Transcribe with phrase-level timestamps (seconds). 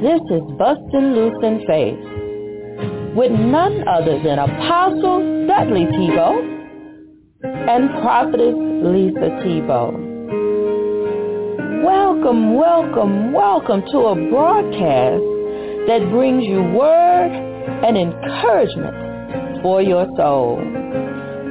[0.00, 6.40] This is Bustin' Loose in Faith with none other than Apostle Dudley Thibeaux
[7.44, 9.92] and Prophetess Lisa Thibeaux.
[11.84, 15.20] Welcome, welcome, welcome to a broadcast
[15.86, 17.32] that brings you word
[17.84, 20.56] and encouragement for your soul.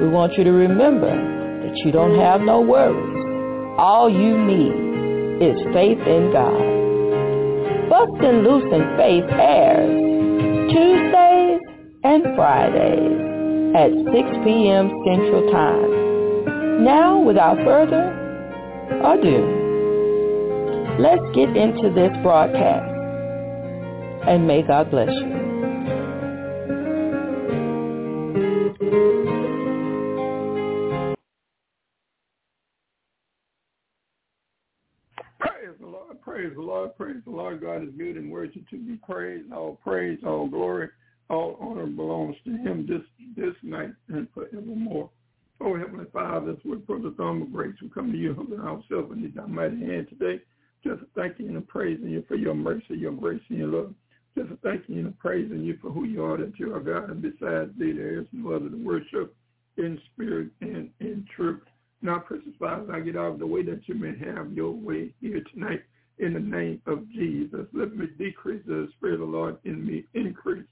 [0.00, 3.76] We want you to remember that you don't have no worries.
[3.78, 6.79] All you need is faith in God.
[7.90, 9.90] Bustin' Loose in Faith airs
[10.70, 11.60] Tuesdays
[12.04, 13.18] and Fridays
[13.74, 14.88] at 6 p.m.
[15.04, 16.84] Central Time.
[16.84, 18.14] Now, without further
[19.02, 19.42] ado,
[21.00, 22.86] let's get into this broadcast.
[24.28, 25.39] And may God bless you.
[38.48, 39.52] Good to be praised.
[39.52, 40.88] All praise, all glory,
[41.28, 43.02] all honor belongs to him this
[43.36, 45.10] this night and forevermore.
[45.60, 48.60] Oh, Heavenly Father, as we put the thumb of grace, we come to you humbling
[48.60, 50.42] ourselves in your mighty hand today.
[50.82, 53.94] Just thanking and praising you for your mercy, your grace, and your love.
[54.38, 57.72] Just thanking and praising you for who you are, that you are God, and besides
[57.78, 59.34] thee there is no other to worship
[59.76, 61.60] in spirit and in truth.
[62.00, 65.12] Now, precious Father, I get out of the way that you may have your way
[65.20, 65.82] here tonight
[66.20, 67.66] in the name of Jesus.
[67.72, 70.64] Let me decrease the Spirit of the Lord in me, increase.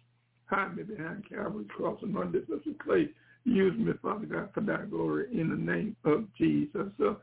[0.46, 2.42] Hide me behind Calvary's cross and on this
[2.82, 3.08] clay.
[3.44, 6.88] Use me, Father God, for thy glory in the name of Jesus.
[6.98, 7.18] So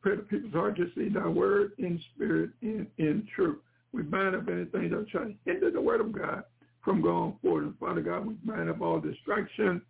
[0.00, 3.58] pray the people's heart to see thy word in spirit and in truth.
[3.92, 6.44] We bind up anything that try to hinder the word of God
[6.82, 7.64] from going forward.
[7.64, 9.82] And Father God, we bind up all distraction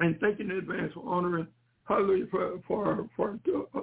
[0.00, 1.46] and thank you in advance for honoring
[1.86, 3.38] Hallelujah for for for
[3.74, 3.80] uh,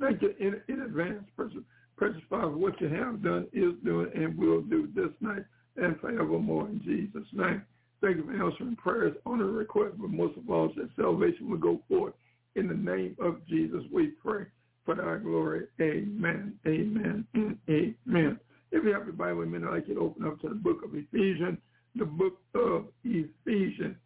[0.00, 1.58] thank you in, in advance, precious,
[1.96, 5.44] precious Father, what you have done, is doing, and will do this night
[5.76, 7.62] and forevermore in Jesus' name.
[8.00, 11.80] Thank you for answering prayers, honor request, but most of all, that salvation will go
[11.88, 12.14] forth.
[12.56, 14.46] In the name of Jesus, we pray
[14.84, 15.66] for thy glory.
[15.80, 18.40] Amen, amen, amen.
[18.72, 21.58] If you have your Bible, like you to open up to the book of Ephesians,
[21.94, 23.96] the book of Ephesians.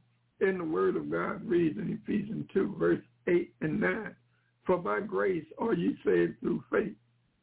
[0.41, 4.15] In the word of God reads in Ephesians 2, verse 8 and 9.
[4.67, 6.93] For by grace are ye saved through faith,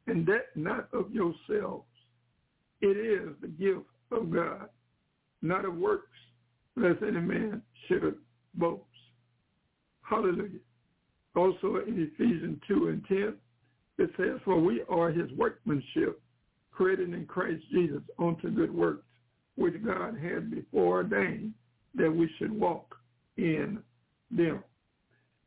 [0.07, 1.85] and that not of yourselves.
[2.81, 4.69] It is the gift of God,
[5.41, 6.07] not of works,
[6.75, 8.15] lest any man should
[8.55, 8.83] boast.
[10.01, 10.59] Hallelujah.
[11.35, 13.33] Also in Ephesians 2 and 10,
[13.99, 16.21] it says, For we are his workmanship,
[16.71, 19.05] created in Christ Jesus unto good works,
[19.55, 21.53] which God had before ordained
[21.95, 22.95] that we should walk
[23.37, 23.79] in
[24.31, 24.63] them.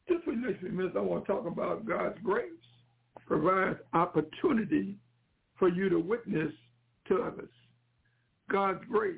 [0.09, 2.51] Just for next few minutes, I want to talk about God's grace
[3.27, 4.97] provides opportunity
[5.59, 6.53] for you to witness
[7.09, 7.51] to others.
[8.51, 9.17] God's grace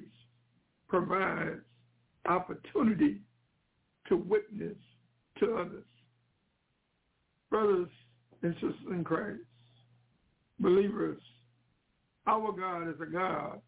[0.88, 1.60] provides
[2.26, 3.20] opportunity
[4.08, 4.76] to witness
[5.38, 5.84] to others.
[7.50, 7.88] Brothers
[8.42, 9.40] and sisters in Christ,
[10.60, 11.20] believers,
[12.26, 13.60] our God is a God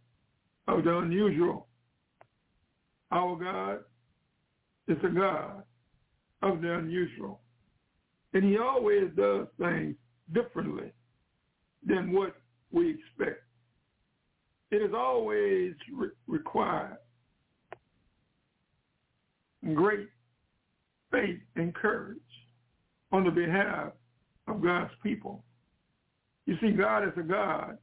[0.69, 1.67] of the unusual.
[3.11, 3.79] Our God
[4.87, 5.63] is a God
[6.43, 7.41] of the unusual.
[8.33, 9.97] And he always does things
[10.33, 10.93] differently
[11.87, 12.35] than what
[12.73, 13.43] we expect.
[14.71, 16.99] It is always re- required
[19.75, 20.09] great
[21.11, 22.19] faith and courage
[23.13, 23.93] on the behalf
[24.47, 25.43] of God's people.
[26.47, 27.79] You see, God is a God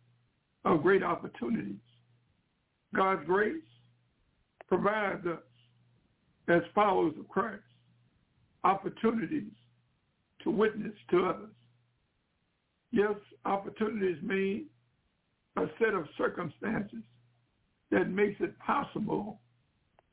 [0.66, 1.75] of great opportunities.
[2.96, 3.62] God's grace
[4.68, 5.40] provides us
[6.47, 7.62] as followers of Christ
[8.63, 9.52] opportunities
[10.44, 11.53] to witness to others.
[12.92, 13.16] Yes,
[13.46, 14.66] opportunities mean
[15.58, 17.03] a set of circumstances
[17.92, 19.40] that makes it possible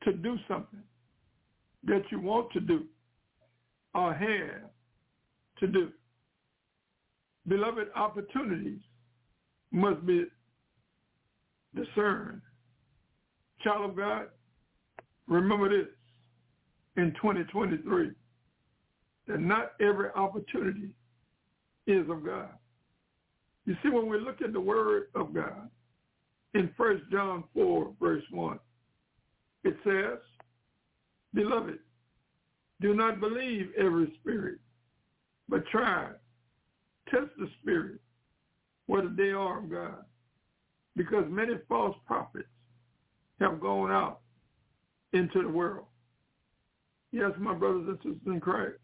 [0.03, 0.83] to do something
[1.83, 2.85] that you want to do
[3.93, 4.69] or have
[5.59, 5.91] to do.
[7.47, 8.79] Beloved, opportunities
[9.71, 10.25] must be
[11.75, 12.41] discerned.
[13.63, 14.27] Child of God,
[15.27, 15.87] remember this
[16.97, 18.11] in 2023
[19.27, 20.89] that not every opportunity
[21.87, 22.49] is of God.
[23.65, 25.69] You see, when we look at the word of God
[26.53, 28.59] in 1 John 4, verse 1,
[29.63, 30.19] it says,
[31.33, 31.79] Beloved,
[32.81, 34.59] do not believe every spirit,
[35.49, 36.09] but try,
[37.09, 37.99] test the spirit,
[38.85, 40.05] whether they are of God.
[40.95, 42.47] Because many false prophets
[43.39, 44.21] have gone out
[45.13, 45.85] into the world.
[47.11, 48.79] Yes, my brothers and sisters in Christ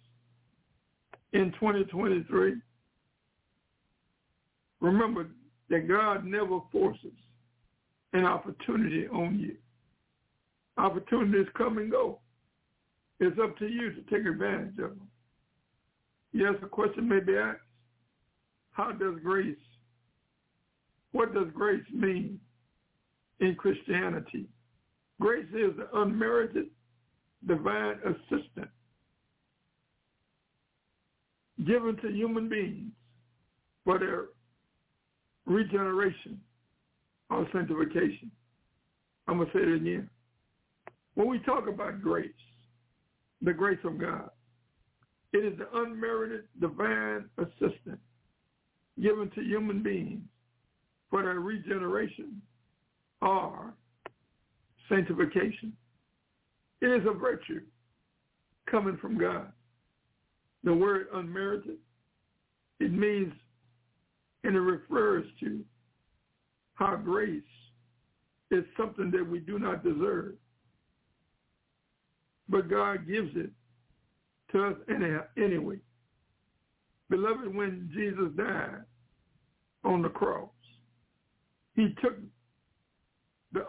[1.33, 2.55] in 2023,
[4.81, 5.27] remember
[5.69, 7.13] that God never forces
[8.13, 9.55] an opportunity on you.
[10.77, 12.19] Opportunities come and go.
[13.19, 15.07] It's up to you to take advantage of them.
[16.33, 17.59] Yes, a question may be asked.
[18.71, 19.55] How does grace,
[21.11, 22.39] what does grace mean
[23.39, 24.47] in Christianity?
[25.19, 26.67] Grace is the unmerited
[27.47, 28.71] divine assistance
[31.65, 32.91] given to human beings
[33.83, 34.25] for their
[35.51, 36.39] regeneration
[37.29, 38.31] or sanctification.
[39.27, 40.09] I'm going to say it again.
[41.15, 42.29] When we talk about grace,
[43.41, 44.29] the grace of God,
[45.33, 47.99] it is the unmerited divine assistance
[49.01, 50.21] given to human beings
[51.09, 52.41] for their regeneration
[53.21, 53.73] or
[54.89, 55.73] sanctification.
[56.81, 57.61] It is a virtue
[58.69, 59.51] coming from God.
[60.63, 61.77] The word unmerited,
[62.79, 63.33] it means
[64.43, 65.63] and it refers to
[66.75, 67.41] how grace
[68.49, 70.33] is something that we do not deserve.
[72.49, 73.51] But God gives it
[74.51, 74.75] to us
[75.37, 75.77] anyway.
[77.09, 78.83] Beloved, when Jesus died
[79.83, 80.49] on the cross,
[81.75, 82.15] he took
[83.53, 83.65] the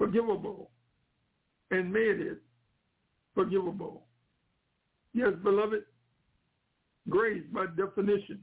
[0.00, 0.70] unforgivable
[1.70, 2.38] and made it
[3.34, 4.06] forgivable.
[5.12, 5.84] Yes, beloved,
[7.08, 8.40] grace by definition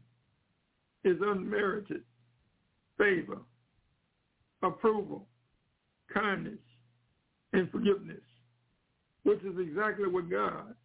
[1.03, 2.03] is unmerited
[2.97, 3.39] favor,
[4.61, 5.27] approval,
[6.13, 6.59] kindness,
[7.53, 8.21] and forgiveness,
[9.23, 10.75] which is exactly what God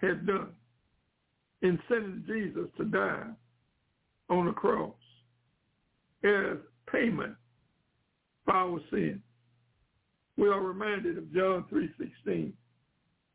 [0.00, 0.50] had done
[1.62, 3.26] in sending Jesus to die
[4.28, 4.94] on the cross
[6.24, 6.58] as
[6.90, 7.34] payment
[8.44, 9.20] for our sin.
[10.36, 12.52] We are reminded of John 3.16.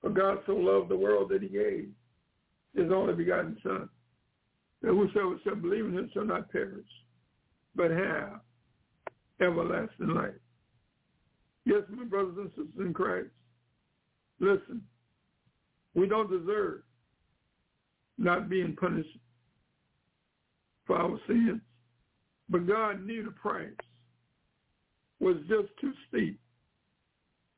[0.02, 1.90] For God so loved the world that he gave
[2.76, 3.90] his only begotten son,
[4.81, 6.85] that whosoever shall believe in him shall not perish,
[7.75, 8.41] but have
[9.41, 10.31] everlasting life.
[11.65, 13.29] Yes, my brothers and sisters in Christ,
[14.39, 14.81] listen,
[15.95, 16.81] we don't deserve
[18.18, 19.09] not being punished
[20.85, 21.62] for our sins,
[22.50, 23.69] but God knew the price
[25.19, 26.39] was just too steep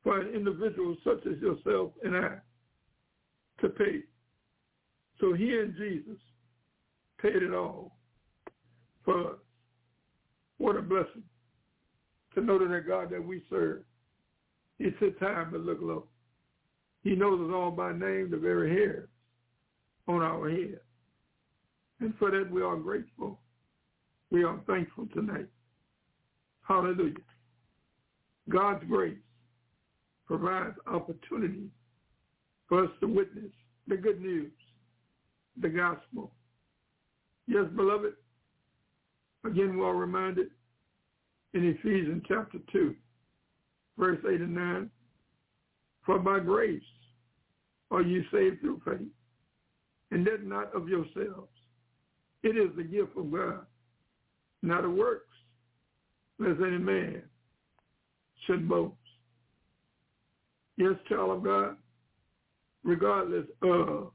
[0.02, 2.36] for an individual such as yourself and I
[3.60, 4.00] to pay.
[5.20, 6.18] So he and Jesus
[7.22, 7.96] paid it all
[9.04, 9.38] for us.
[10.58, 11.22] What a blessing
[12.34, 13.82] to know that God that we serve,
[14.78, 16.06] he sits high but look low.
[17.02, 19.08] He knows us all by name, the very hairs
[20.06, 20.80] on our head.
[22.00, 23.40] And for that we are grateful.
[24.30, 25.48] We are thankful tonight.
[26.62, 27.14] Hallelujah.
[28.48, 29.18] God's grace
[30.26, 31.68] provides opportunity
[32.68, 33.50] for us to witness
[33.88, 34.52] the good news,
[35.60, 36.32] the gospel.
[37.50, 38.12] Yes, beloved,
[39.44, 40.50] again we are reminded
[41.52, 42.94] in Ephesians chapter 2,
[43.98, 44.90] verse 8 and 9,
[46.06, 46.80] for by grace
[47.90, 49.08] are you saved through faith,
[50.12, 51.50] and that not of yourselves.
[52.44, 53.66] It is the gift of God,
[54.62, 55.34] not of works,
[56.38, 57.20] lest any man
[58.46, 58.94] should boast.
[60.76, 61.76] Yes, child of God,
[62.84, 64.12] regardless of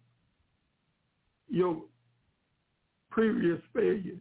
[1.49, 1.83] your
[3.15, 4.19] previous failures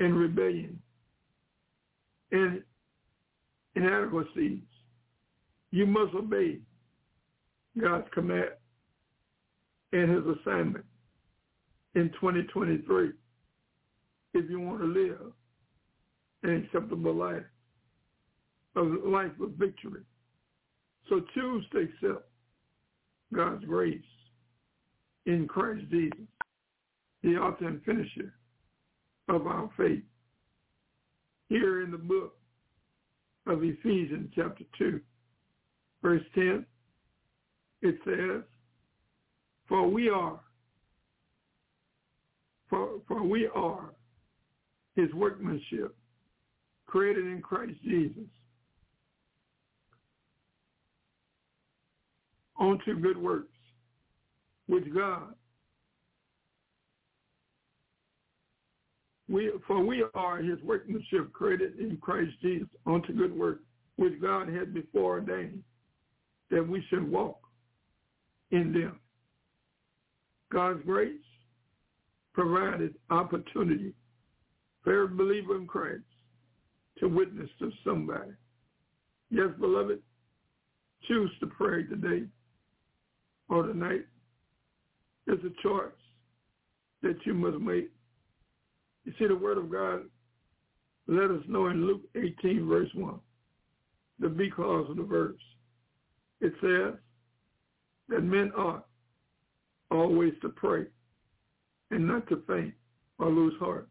[0.00, 0.76] and rebellion
[2.32, 2.60] and
[3.76, 4.58] inadequacies,
[5.70, 6.58] you must obey
[7.80, 8.50] God's command
[9.92, 10.84] and his assignment
[11.94, 13.10] in 2023
[14.34, 15.32] if you want to live
[16.42, 17.42] an acceptable life,
[18.74, 20.02] a life of victory.
[21.08, 22.28] So choose to accept
[23.32, 24.02] God's grace
[25.26, 26.18] in Christ Jesus,
[27.28, 28.32] the author and finisher
[29.28, 30.02] of our faith.
[31.48, 32.34] Here in the book
[33.46, 35.00] of Ephesians chapter 2,
[36.02, 36.64] verse 10,
[37.82, 38.42] it says,
[39.68, 40.40] For we are,
[42.70, 43.90] for, for we are
[44.96, 45.94] his workmanship,
[46.86, 48.24] created in Christ Jesus
[52.58, 53.52] unto good works,
[54.66, 55.34] which God,
[59.28, 63.62] we, for we are his workmanship created in Christ Jesus unto good works,
[63.96, 65.62] which God had before ordained
[66.50, 67.38] that we should walk
[68.50, 69.00] in them.
[70.50, 71.12] God's grace
[72.32, 73.92] provided opportunity
[74.82, 76.04] for every believer in Christ
[76.98, 78.30] to witness to somebody.
[79.30, 80.00] Yes, beloved,
[81.06, 82.24] choose to pray today
[83.48, 84.06] or tonight
[85.26, 85.92] is a choice
[87.02, 87.90] that you must make.
[89.08, 90.02] You see, the Word of God
[91.06, 93.18] let us know in Luke 18, verse 1,
[94.18, 95.40] the because of the verse.
[96.42, 96.92] It says
[98.10, 98.86] that men ought
[99.90, 100.84] always to pray
[101.90, 102.74] and not to faint
[103.18, 103.88] or lose heart.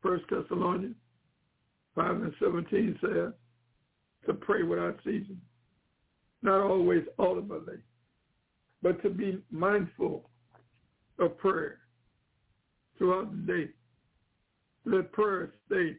[0.00, 0.96] First Thessalonians
[1.94, 3.34] 5 and 17 says
[4.24, 5.38] to pray without ceasing,
[6.40, 7.76] not always audibly,
[8.80, 10.30] but to be mindful
[11.18, 11.80] of prayer
[12.96, 13.68] throughout the day.
[14.88, 15.96] Let prayer stay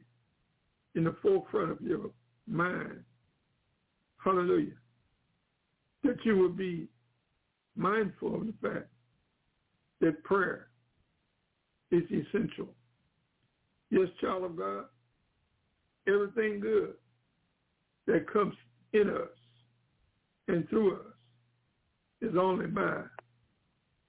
[0.96, 2.10] in the forefront of your
[2.48, 3.04] mind.
[4.18, 4.74] Hallelujah.
[6.04, 6.88] That you will be
[7.76, 8.88] mindful of the fact
[10.02, 10.70] that prayer
[11.92, 12.70] is essential.
[13.92, 14.86] Yes, child of God,
[16.08, 16.94] everything good
[18.08, 18.56] that comes
[18.94, 19.30] in us
[20.48, 21.14] and through us
[22.22, 23.04] is only by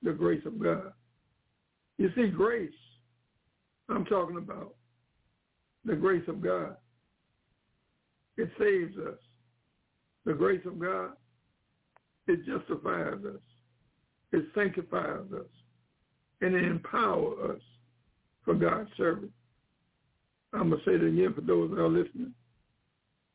[0.02, 0.92] the grace of God.
[1.98, 2.72] You see, grace,
[3.90, 4.74] I'm talking about
[5.84, 6.76] the grace of God.
[8.36, 9.18] It saves us.
[10.24, 11.12] The grace of God,
[12.26, 13.40] it justifies us.
[14.32, 15.46] It sanctifies us.
[16.40, 17.62] And it empowers us
[18.44, 19.30] for God's service.
[20.52, 22.34] I'm going to say it again for those that are listening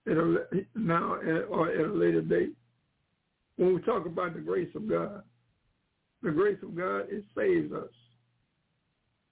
[0.07, 0.45] at a,
[0.75, 1.15] now
[1.49, 2.53] or at a later date.
[3.57, 5.23] When we talk about the grace of God,
[6.21, 7.89] the grace of God, it saves us.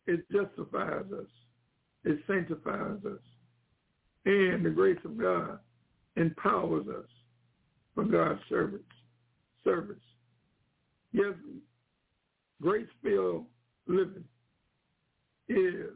[0.07, 1.27] It justifies us.
[2.03, 3.21] It sanctifies us.
[4.25, 5.59] And the grace of God
[6.15, 7.09] empowers us
[7.95, 8.81] for God's service.
[9.63, 9.97] Service.
[11.11, 11.33] Yes,
[12.61, 13.45] grace-filled
[13.87, 14.23] living
[15.47, 15.91] is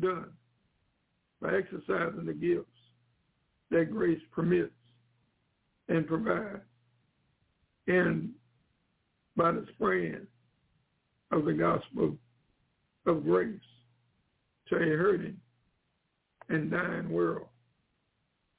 [0.00, 0.30] done
[1.40, 2.66] by exercising the gifts
[3.70, 4.72] that grace permits
[5.88, 6.60] and provides
[7.86, 8.30] and
[9.36, 10.26] by the spreading
[11.30, 12.16] of the gospel
[13.06, 13.60] of grace
[14.68, 15.36] to a hurting
[16.48, 17.46] and dying world.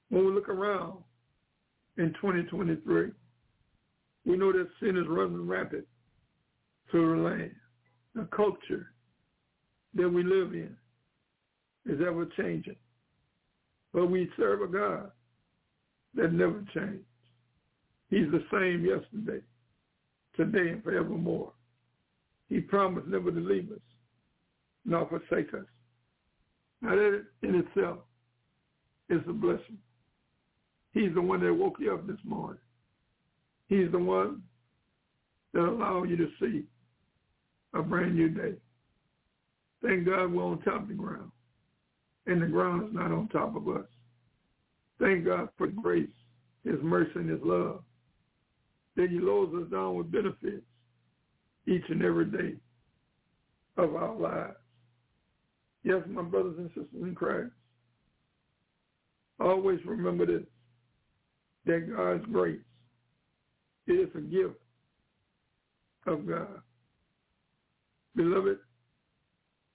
[0.09, 0.99] When we look around
[1.97, 3.11] in 2023,
[4.25, 5.85] we know that sin is running rapid
[6.89, 7.55] through the land.
[8.15, 8.91] The culture
[9.95, 10.75] that we live in
[11.85, 12.75] is ever changing.
[13.93, 15.11] But we serve a God
[16.15, 17.05] that never changed.
[18.09, 19.43] He's the same yesterday,
[20.35, 21.51] today, and forevermore.
[22.49, 23.79] He promised never to leave us,
[24.85, 25.65] nor forsake us.
[26.81, 27.99] Now that in itself
[29.09, 29.77] is a blessing.
[30.93, 32.59] He's the one that woke you up this morning.
[33.67, 34.43] He's the one
[35.53, 36.63] that allowed you to see
[37.73, 38.53] a brand new day.
[39.81, 41.31] Thank God we're on top of the ground
[42.25, 43.85] and the ground is not on top of us.
[44.99, 46.07] Thank God for grace,
[46.63, 47.83] his mercy, and his love.
[48.95, 50.63] That he loads us down with benefits
[51.67, 52.55] each and every day
[53.77, 54.55] of our lives.
[55.83, 57.51] Yes, my brothers and sisters in Christ,
[59.39, 60.47] always remember this,
[61.65, 62.59] that God's grace
[63.87, 64.55] is a gift
[66.07, 66.61] of God.
[68.15, 68.57] Beloved,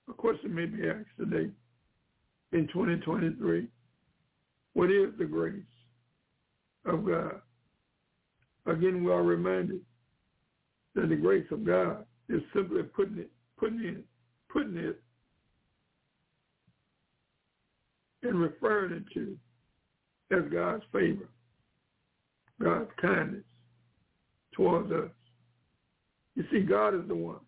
[0.08, 1.50] a question may be asked today
[2.52, 3.68] in 2023.
[4.72, 5.60] What is the grace
[6.86, 7.42] of God?
[8.66, 9.80] Again, we are reminded
[10.94, 14.04] that the grace of God is simply putting it, putting it,
[14.50, 15.02] putting it
[18.22, 19.36] and referring it to
[20.30, 21.28] as God's favor,
[22.62, 23.44] God's kindness
[24.52, 25.10] towards us.
[26.34, 27.40] You see, God is the one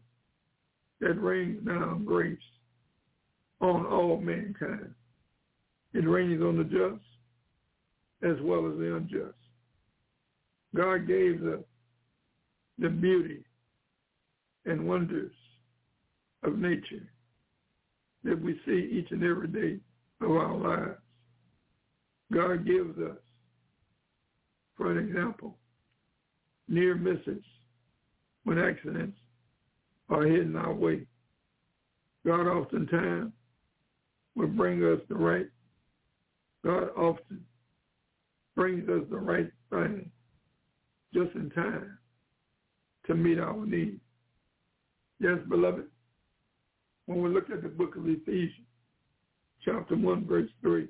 [1.01, 2.39] that rains down grace
[3.61, 4.95] on all mankind.
[5.93, 7.03] It rains on the just
[8.23, 9.35] as well as the unjust.
[10.75, 11.65] God gave the,
[12.79, 13.45] the beauty
[14.67, 15.33] and wonders
[16.43, 17.09] of nature
[18.25, 19.81] that we see each and every day
[20.21, 20.99] of our lives.
[22.33, 23.19] God gives us,
[24.77, 25.57] for an example,
[26.69, 27.45] near misses
[28.45, 29.19] when accidents
[30.09, 31.07] are hidden our way.
[32.25, 33.33] God oftentimes
[34.37, 35.49] will bring us the right.
[36.65, 37.45] God often
[38.55, 40.11] brings us the right thing
[41.13, 41.99] just in time
[43.07, 44.01] to meet our needs.
[45.19, 45.85] Yes, beloved,
[47.07, 48.67] when we look at the book of Ephesians,
[49.65, 50.89] chapter 1, verse 3,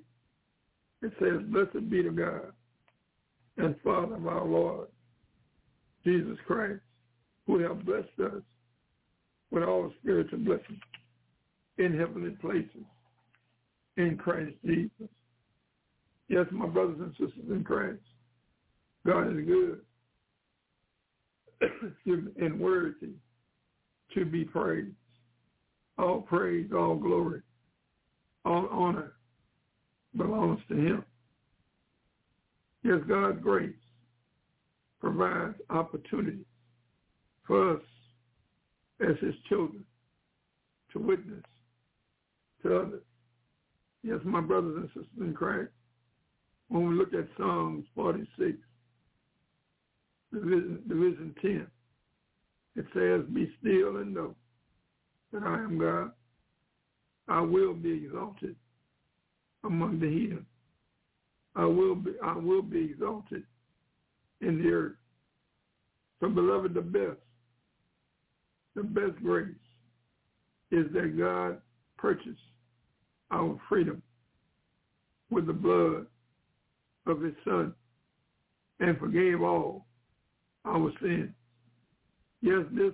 [1.02, 2.52] it says, Blessed be the God
[3.56, 4.88] and Father of our Lord,
[6.04, 6.80] Jesus Christ,
[7.46, 8.42] who have blessed us
[9.50, 10.80] with all spiritual blessings
[11.78, 12.84] in heavenly places
[13.96, 15.08] in Christ Jesus.
[16.28, 17.98] Yes, my brothers and sisters in Christ,
[19.04, 19.80] God is good
[22.40, 23.14] and worthy
[24.14, 24.94] to be praised.
[25.98, 27.42] All praise, all glory
[28.44, 29.12] all honor
[30.16, 31.04] belongs to him.
[32.82, 33.74] Yes, God's grace
[35.00, 36.44] provides opportunities
[37.46, 37.82] for us
[39.00, 39.84] as his children
[40.92, 41.44] to witness
[42.62, 43.02] to others.
[44.02, 45.70] Yes, my brothers and sisters in Christ,
[46.68, 48.56] when we look at Psalms 46,
[50.32, 51.66] division, division 10,
[52.76, 54.34] it says, Be still and know
[55.32, 56.12] that I am God.
[57.30, 58.56] I will be exalted
[59.64, 60.44] among the heathen.
[61.54, 63.44] I will be I will be exalted
[64.40, 64.96] in the earth.
[66.20, 67.18] So beloved, the best,
[68.74, 69.54] the best grace
[70.70, 71.60] is that God
[71.96, 72.38] purchased
[73.30, 74.02] our freedom
[75.30, 76.06] with the blood
[77.06, 77.72] of his son
[78.80, 79.86] and forgave all
[80.64, 81.30] our sins.
[82.42, 82.92] Yes, this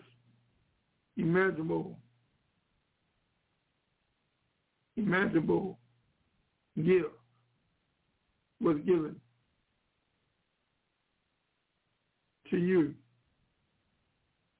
[1.17, 1.97] imaginable,
[4.97, 5.79] imaginable
[6.77, 7.13] gift
[8.61, 9.17] was given
[12.51, 12.95] to you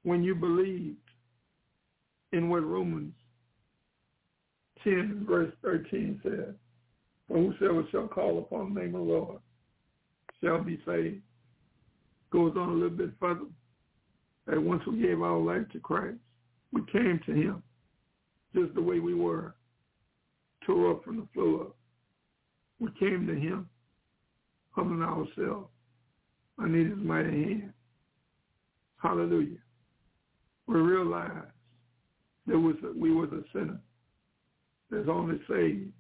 [0.03, 0.97] when you believed
[2.33, 3.15] in what Romans
[4.85, 6.55] 10 verse 13 says.
[7.29, 9.41] For whosoever shall call upon the name of the Lord
[10.43, 11.23] shall be saved.
[12.31, 13.47] Goes on a little bit further.
[14.47, 16.19] That once we gave our life to Christ,
[16.73, 17.63] we came to him
[18.55, 19.55] just the way we were,
[20.67, 21.69] tore up from the floor.
[22.79, 23.69] We came to him,
[24.73, 25.69] humbling ourselves
[26.59, 27.73] underneath his mighty hand.
[28.99, 29.59] Hallelujah.
[30.67, 31.53] We realized
[32.47, 33.81] that was a, we was a sinner
[34.91, 35.93] that's only saved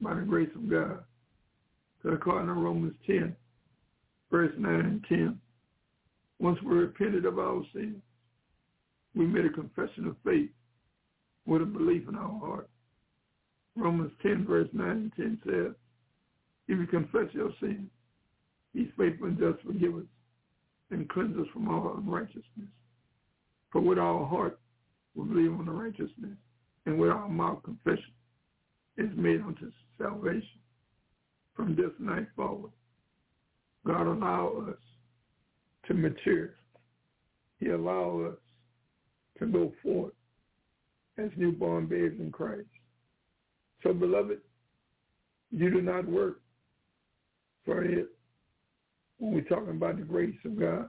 [0.00, 1.04] by the grace of God.
[2.02, 3.34] So according to Romans 10,
[4.30, 5.38] verse 9 and 10,
[6.38, 8.02] once we repented of our sins,
[9.14, 10.50] we made a confession of faith
[11.46, 12.68] with a belief in our heart.
[13.76, 15.74] Romans 10, verse 9 and 10 says,
[16.68, 17.88] if you confess your sins,
[18.72, 20.06] he's faithful and just forgive us
[20.90, 22.70] and cleanse us from all unrighteousness.
[23.70, 24.58] For with our heart
[25.14, 26.36] we believe on the righteousness,
[26.84, 28.12] and with our mouth confession
[28.96, 30.60] is made unto salvation.
[31.54, 32.70] From this night forward,
[33.86, 34.78] God allow us
[35.88, 36.50] to mature.
[37.60, 38.38] He allow us
[39.38, 40.12] to go forth
[41.18, 42.66] as newborn babes in Christ.
[43.86, 44.38] So, beloved,
[45.52, 46.40] you do not work
[47.64, 48.08] for it
[49.18, 50.88] when we're talking about the grace of God.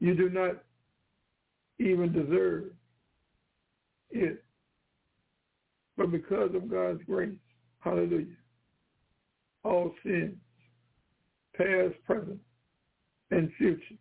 [0.00, 0.62] You do not
[1.78, 2.70] even deserve
[4.12, 4.42] it.
[5.98, 7.36] But because of God's grace,
[7.80, 8.24] hallelujah,
[9.62, 10.36] all sins,
[11.54, 12.40] past, present,
[13.30, 13.96] and future,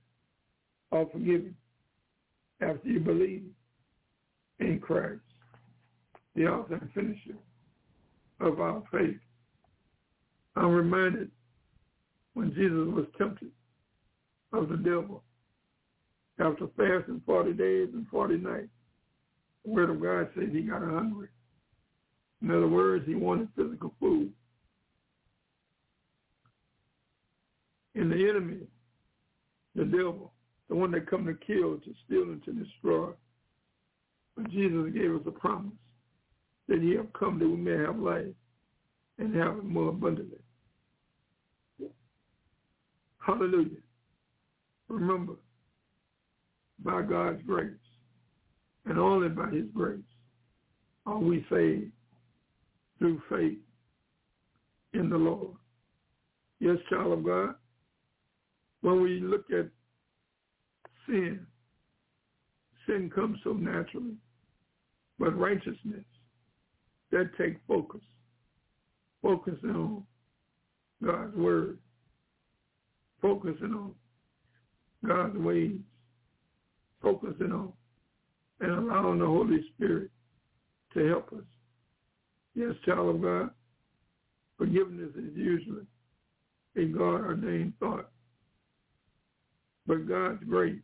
[0.94, 1.54] are forgiven
[2.62, 3.44] after you believe
[4.60, 5.20] in Christ,
[6.34, 7.38] the author and finisher
[8.40, 9.18] of our faith.
[10.56, 11.32] I'm reminded
[12.34, 13.52] when Jesus was tempted
[14.52, 15.24] of the devil
[16.40, 18.68] after fasting 40 days and 40 nights.
[19.66, 21.30] The word of God says he got hungry.
[22.42, 24.32] In other words, he wanted physical food.
[27.96, 28.62] And the enemy,
[29.76, 30.34] the devil,
[30.68, 33.12] the one that come to kill, to steal, and to destroy.
[34.36, 35.74] But Jesus gave us a promise
[36.68, 38.26] that he have come that we may have life
[39.18, 40.40] and have it more abundantly.
[43.20, 43.78] Hallelujah.
[44.90, 45.34] Remember,
[46.84, 47.72] by God's grace,
[48.86, 50.00] and only by his grace,
[51.06, 51.92] are we saved
[53.00, 53.58] through faith
[54.94, 55.56] in the Lord.
[56.60, 57.56] Yes, child of God,
[58.82, 59.70] when we look at
[61.08, 61.46] sin,
[62.86, 64.16] sin comes so naturally,
[65.20, 66.06] but righteousness,
[67.14, 68.02] that take focus,
[69.22, 70.04] focusing on
[71.06, 71.78] God's word,
[73.22, 73.94] focusing on
[75.08, 75.78] God's ways,
[77.02, 77.72] focusing on
[78.62, 80.10] and allowing the Holy Spirit
[80.96, 81.46] to help us.
[82.56, 83.50] Yes, child of God,
[84.58, 85.86] forgiveness is usually
[86.76, 88.10] a God-ordained thought.
[89.86, 90.82] But God's grace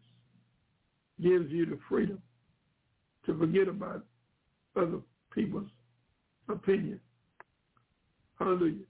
[1.21, 2.21] gives you the freedom
[3.25, 4.05] to forget about
[4.75, 4.99] other
[5.33, 5.69] people's
[6.49, 6.99] opinion.
[8.39, 8.85] Hallelujah.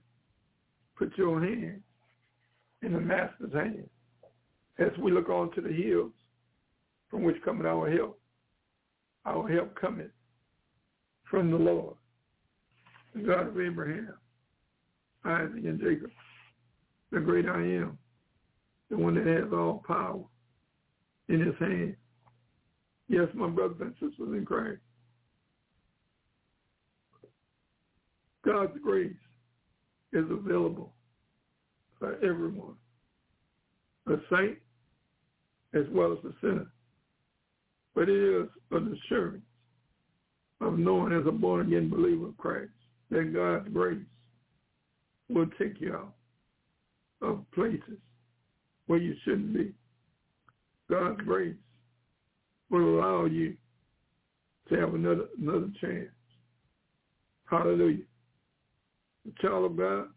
[0.96, 1.82] Put your hand
[2.82, 3.88] in the master's hand
[4.78, 6.12] as we look on to the hills
[7.10, 8.18] from which cometh our help.
[9.26, 10.10] Our help cometh
[11.30, 11.96] from the Lord,
[13.14, 14.14] the God of Abraham,
[15.24, 16.10] Isaac, and Jacob,
[17.12, 17.98] the great I am,
[18.90, 20.24] the one that has all power
[21.28, 21.96] in his hand.
[23.08, 24.80] Yes, my brothers and sisters in Christ.
[28.44, 29.12] God's grace
[30.12, 30.92] is available
[31.98, 32.74] for everyone,
[34.06, 34.58] a saint
[35.74, 36.66] as well as a sinner.
[37.94, 39.42] But it is an assurance
[40.60, 42.70] of knowing as a born-again believer of Christ
[43.10, 43.98] that God's grace
[45.28, 46.14] will take you out
[47.22, 47.98] of places
[48.86, 49.72] where you shouldn't be.
[50.88, 51.56] God's grace
[52.70, 53.56] will allow you
[54.68, 56.08] to have another another chance.
[57.46, 58.04] Hallelujah.
[59.40, 60.08] Child of God,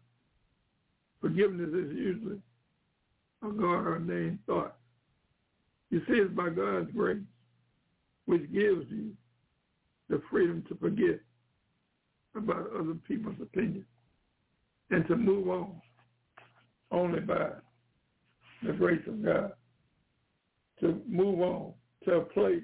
[1.20, 2.40] forgiveness is usually
[3.42, 4.76] a God-ordained thought.
[5.90, 7.22] You see, it's by God's grace,
[8.26, 9.12] which gives you
[10.08, 11.20] the freedom to forget
[12.34, 13.84] about other people's opinions
[14.90, 15.80] and to move on
[16.90, 17.50] only by
[18.66, 19.52] the grace of God.
[20.80, 21.72] To move on
[22.04, 22.62] to a place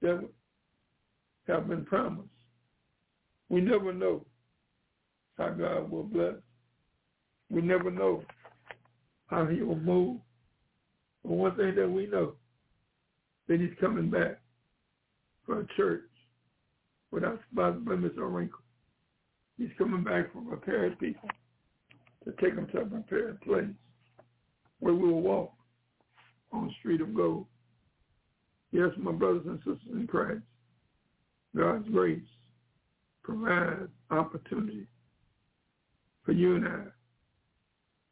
[0.00, 0.26] that
[1.46, 2.28] have been promised.
[3.48, 4.24] We never know
[5.38, 6.34] how God will bless.
[7.48, 8.24] We never know
[9.28, 10.18] how he will move.
[11.22, 12.34] But one thing that we know,
[13.46, 14.40] that he's coming back
[15.46, 16.02] for a church
[17.10, 18.58] without spot, blemish, or wrinkle.
[19.56, 21.28] He's coming back for prepared people
[22.24, 23.64] to take them to a prepared place
[24.80, 25.52] where we will walk
[26.52, 27.46] on the street of gold.
[28.70, 30.42] Yes, my brothers and sisters in Christ,
[31.56, 32.20] God's grace
[33.22, 34.86] provides opportunity
[36.28, 36.82] for you and I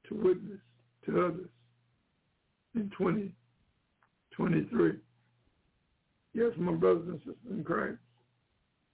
[0.09, 0.61] to witness
[1.05, 1.51] to others
[2.75, 4.93] in 2023.
[6.33, 7.99] Yes, my brothers and sisters in Christ,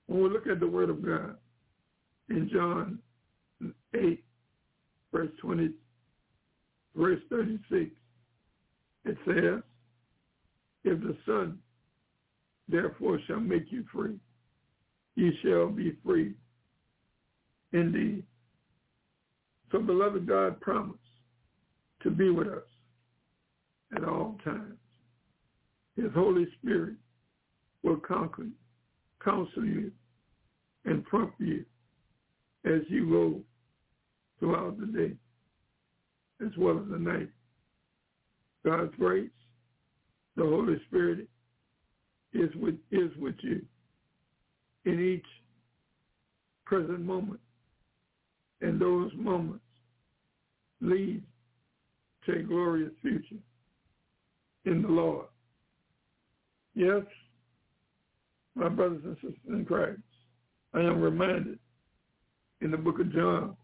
[0.06, 1.36] when we look at the Word of God
[2.30, 2.98] in John
[3.94, 4.24] 8,
[5.12, 5.70] verse 20,
[6.96, 7.92] verse 36,
[9.04, 9.62] it says,
[10.82, 11.60] if the Son
[12.68, 14.18] therefore shall make you free,
[15.14, 16.34] ye shall be free
[17.72, 18.24] indeed.
[19.72, 20.98] So beloved God promised
[22.02, 22.62] to be with us
[23.96, 24.76] at all times.
[25.96, 26.94] His Holy Spirit
[27.82, 28.46] will conquer,
[29.24, 29.90] counsel you
[30.84, 31.64] and prompt you
[32.66, 33.40] as you go
[34.38, 35.12] throughout the day
[36.44, 37.30] as well as the night.
[38.64, 39.30] God's grace,
[40.36, 41.28] the Holy Spirit
[42.34, 43.62] is with is with you
[44.84, 45.26] in each
[46.64, 47.40] present moment.
[48.62, 49.64] And those moments
[50.80, 51.22] lead
[52.26, 53.42] to a glorious future
[54.64, 55.26] in the Lord.
[56.74, 57.02] Yes,
[58.54, 59.98] my brothers and sisters in Christ,
[60.74, 61.58] I am reminded
[62.60, 63.56] in the book of John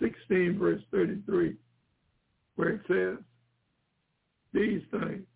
[0.00, 1.56] 16, verse 33,
[2.56, 3.22] where it says,
[4.54, 5.26] These things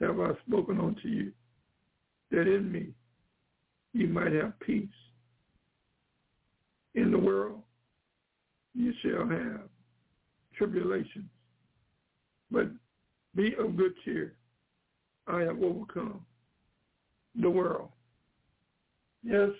[0.00, 1.32] have I spoken unto you,
[2.30, 2.88] that in me
[3.92, 4.88] you might have peace.
[6.98, 7.62] In the world
[8.74, 9.68] you shall have
[10.56, 11.30] tribulations,
[12.50, 12.66] but
[13.36, 14.34] be of good cheer.
[15.28, 16.26] I have overcome
[17.40, 17.90] the world.
[19.22, 19.50] Yes,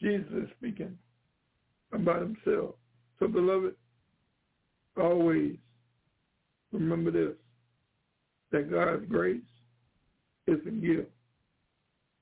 [0.00, 0.98] Jesus is speaking
[1.92, 2.74] about himself.
[3.20, 3.76] So beloved,
[5.00, 5.54] always
[6.72, 7.36] remember this,
[8.50, 9.40] that God's grace
[10.48, 11.12] is a gift.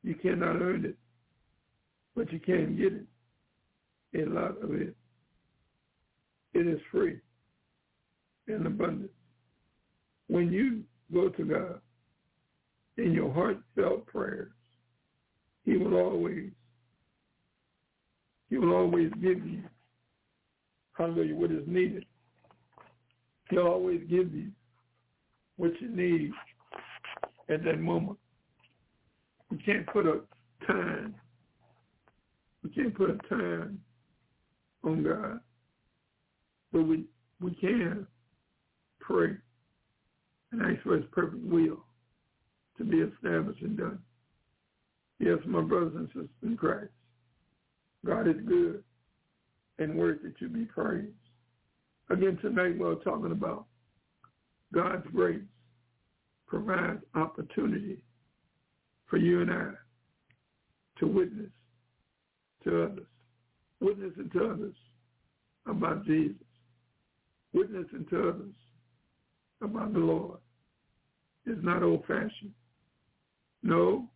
[0.02, 0.96] You cannot earn it,
[2.14, 3.06] but you can get it,
[4.22, 4.94] a lot of it.
[6.54, 7.20] It is free
[8.48, 9.10] and abundant.
[10.28, 11.80] When you go to God
[12.96, 14.52] in your heartfelt prayers,
[15.64, 16.50] he will always,
[18.48, 19.62] he will always give you,
[20.94, 22.04] hallelujah, what is needed.
[23.50, 24.48] He'll always give you
[25.56, 26.32] what you need
[27.48, 28.18] at that moment.
[29.50, 30.20] You can't put a
[30.66, 31.14] time.
[32.62, 33.80] You can't put a time
[34.86, 35.40] on God.
[36.72, 37.04] But we
[37.40, 38.06] we can
[39.00, 39.36] pray
[40.52, 41.84] and ask for his perfect will
[42.78, 43.98] to be established and done.
[45.18, 46.90] Yes, my brothers and sisters in Christ,
[48.04, 48.82] God is good
[49.78, 51.12] and worthy to be praised.
[52.10, 53.66] Again, tonight we're talking about
[54.72, 55.40] God's grace
[56.46, 57.98] provides opportunity
[59.06, 59.70] for you and I
[60.98, 61.50] to witness
[62.64, 63.06] to others,
[63.80, 64.74] witnessing to others
[65.66, 66.36] about Jesus,
[67.52, 68.54] witnessing to others
[69.62, 70.38] about the Lord.
[71.46, 72.52] It's not old-fashioned.
[73.62, 74.08] No,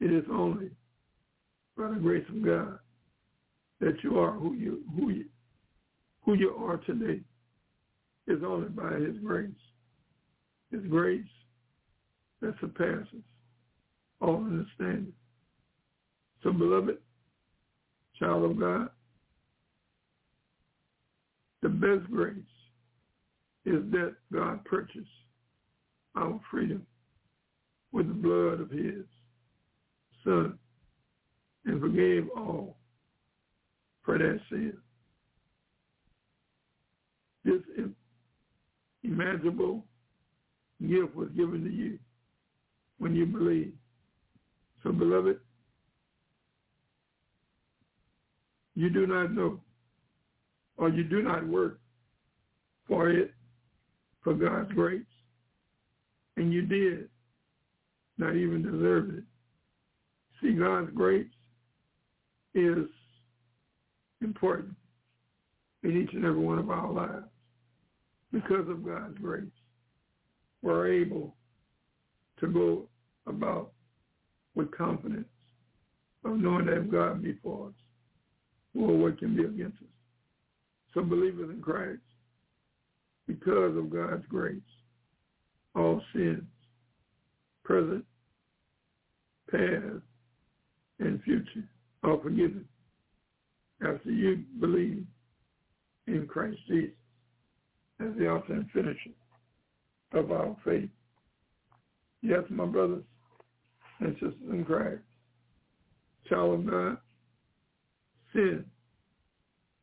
[0.00, 0.70] it is only
[1.76, 2.78] by the grace of God
[3.80, 5.24] that you are who you who you
[6.24, 7.20] who you are today.
[8.26, 9.48] Is only by His grace.
[10.70, 11.24] His grace
[12.42, 13.24] that surpasses
[14.20, 15.14] all understanding.
[16.42, 16.98] So, beloved,
[18.18, 18.88] child of God,
[21.62, 22.36] the best grace
[23.64, 25.06] is that God purchased
[26.16, 26.86] our freedom
[27.92, 29.04] with the blood of his
[30.24, 30.58] son
[31.64, 32.76] and forgave all
[34.04, 34.76] for that sin.
[37.44, 37.60] This
[39.02, 39.84] imaginable
[40.80, 41.98] gift was given to you
[42.98, 43.72] when you believe.
[44.82, 45.38] So, beloved,
[48.78, 49.58] you do not know
[50.76, 51.80] or you do not work
[52.86, 53.34] for it,
[54.22, 55.02] for God's grace,
[56.36, 57.08] and you did
[58.18, 59.24] not even deserve it.
[60.40, 61.26] See, God's grace
[62.54, 62.86] is
[64.22, 64.76] important
[65.82, 67.26] in each and every one of our lives.
[68.30, 69.42] Because of God's grace,
[70.62, 71.34] we're able
[72.38, 72.86] to go
[73.26, 73.72] about
[74.54, 75.26] with confidence
[76.24, 77.74] of knowing that God be for us,
[78.78, 79.88] or what can be against us.
[80.94, 82.00] Some believers in Christ,
[83.26, 84.60] because of God's grace,
[85.74, 86.44] all sins,
[87.64, 88.04] present,
[89.50, 90.02] past,
[91.00, 91.64] and future,
[92.02, 92.64] are forgiven
[93.82, 95.04] after you believe
[96.06, 96.94] in Christ Jesus
[98.00, 99.10] as the author and finisher
[100.12, 100.88] of our faith.
[102.22, 103.04] Yes, my brothers
[104.00, 105.02] and sisters in Christ,
[106.28, 106.98] child of God,
[108.32, 108.64] sin,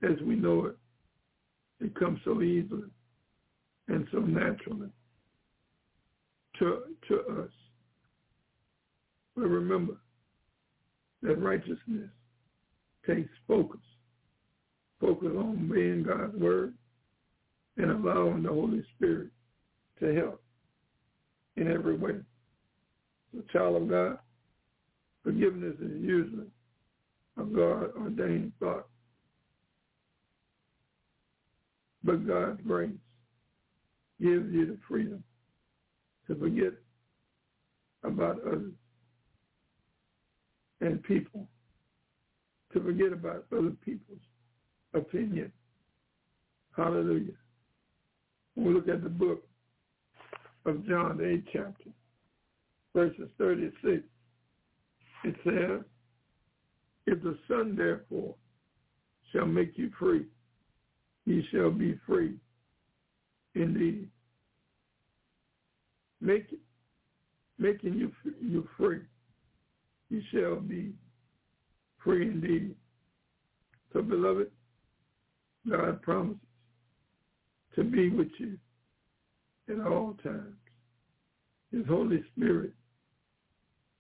[0.04, 0.78] as we know it,
[1.80, 2.90] it comes so easily
[3.88, 4.90] and so naturally
[6.60, 7.52] to, to us.
[9.36, 9.98] But remember
[11.22, 12.10] that righteousness
[13.06, 13.82] takes focus.
[15.02, 16.74] Focus on being God's word
[17.78, 19.30] and allowing the Holy Spirit
[20.00, 20.42] to help
[21.58, 22.16] in every way.
[23.34, 24.18] So child of God,
[25.24, 26.48] forgiveness is usually
[27.38, 28.88] a God ordained thought.
[32.04, 32.92] But God's grace
[34.22, 35.24] gives you the freedom
[36.28, 36.74] to forget
[38.04, 38.74] about others
[40.82, 41.48] and people,
[42.74, 44.20] to forget about other people's
[44.94, 45.52] opinion.
[46.76, 47.34] Hallelujah.
[48.54, 49.44] When we look at the book
[50.66, 51.90] of John, the 8th chapter,
[52.94, 54.04] verses 36,
[55.24, 55.84] it says,
[57.08, 58.36] If the Son therefore
[59.32, 60.26] shall make you free,
[61.26, 62.36] ye shall be free
[63.54, 64.10] indeed.
[66.22, 66.48] Make,
[67.60, 69.02] making you, you free,
[70.10, 70.94] you shall be
[72.04, 72.76] free indeed.
[73.94, 74.50] So, beloved,
[75.70, 76.42] God promises
[77.76, 78.58] to be with you
[79.70, 80.56] at all times.
[81.72, 82.72] His Holy Spirit,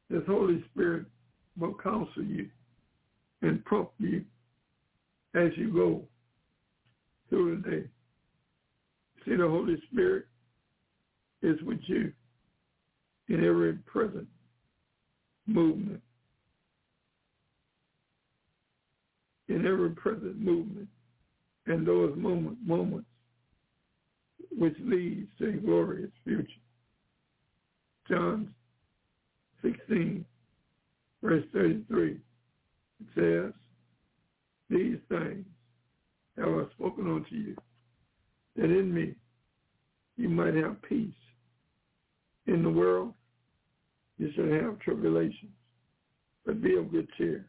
[0.09, 1.05] His Holy Spirit
[1.57, 2.49] will counsel you
[3.45, 4.23] and prompt you
[5.35, 6.01] as you go
[7.29, 7.83] through the day.
[9.23, 10.25] See, the Holy Spirit
[11.41, 12.11] is with you
[13.29, 14.27] in every present
[15.47, 16.01] movement.
[19.47, 20.87] In every present movement
[21.67, 23.07] and those moment, moments
[24.57, 26.47] which leads to a glorious future.
[28.09, 28.53] John
[29.61, 30.25] 16,
[31.21, 32.19] verse 33,
[33.15, 33.53] says,
[34.69, 35.45] These things
[36.37, 37.55] have I spoken unto you,
[38.55, 39.15] that in me
[40.17, 41.13] you might have peace.
[42.47, 43.13] In the world
[44.17, 45.51] you shall have tribulations,
[46.45, 47.47] but be of good cheer.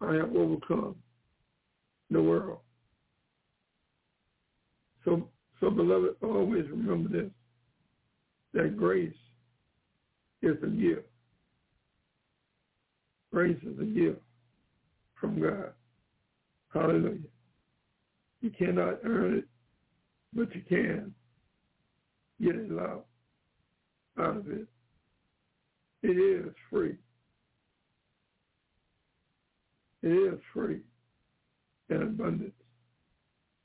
[0.00, 0.96] I have overcome
[2.10, 2.58] the world.
[5.04, 5.28] So,
[5.60, 7.30] so beloved, always remember this,
[8.52, 9.12] that grace
[10.42, 11.06] is a gift.
[13.32, 14.20] Grace is a gift
[15.20, 15.72] from God.
[16.72, 17.18] Hallelujah.
[18.40, 19.44] You cannot earn it,
[20.32, 21.14] but you can
[22.40, 23.04] get it lot
[24.18, 24.66] out of it.
[26.02, 26.96] It is free.
[30.02, 30.80] It is free
[31.90, 32.52] in abundance.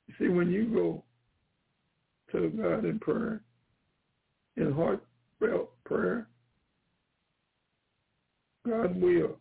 [0.08, 1.04] You see, when you go
[2.32, 3.42] to God in prayer,
[4.56, 6.26] in heartfelt prayer,
[8.66, 9.38] God will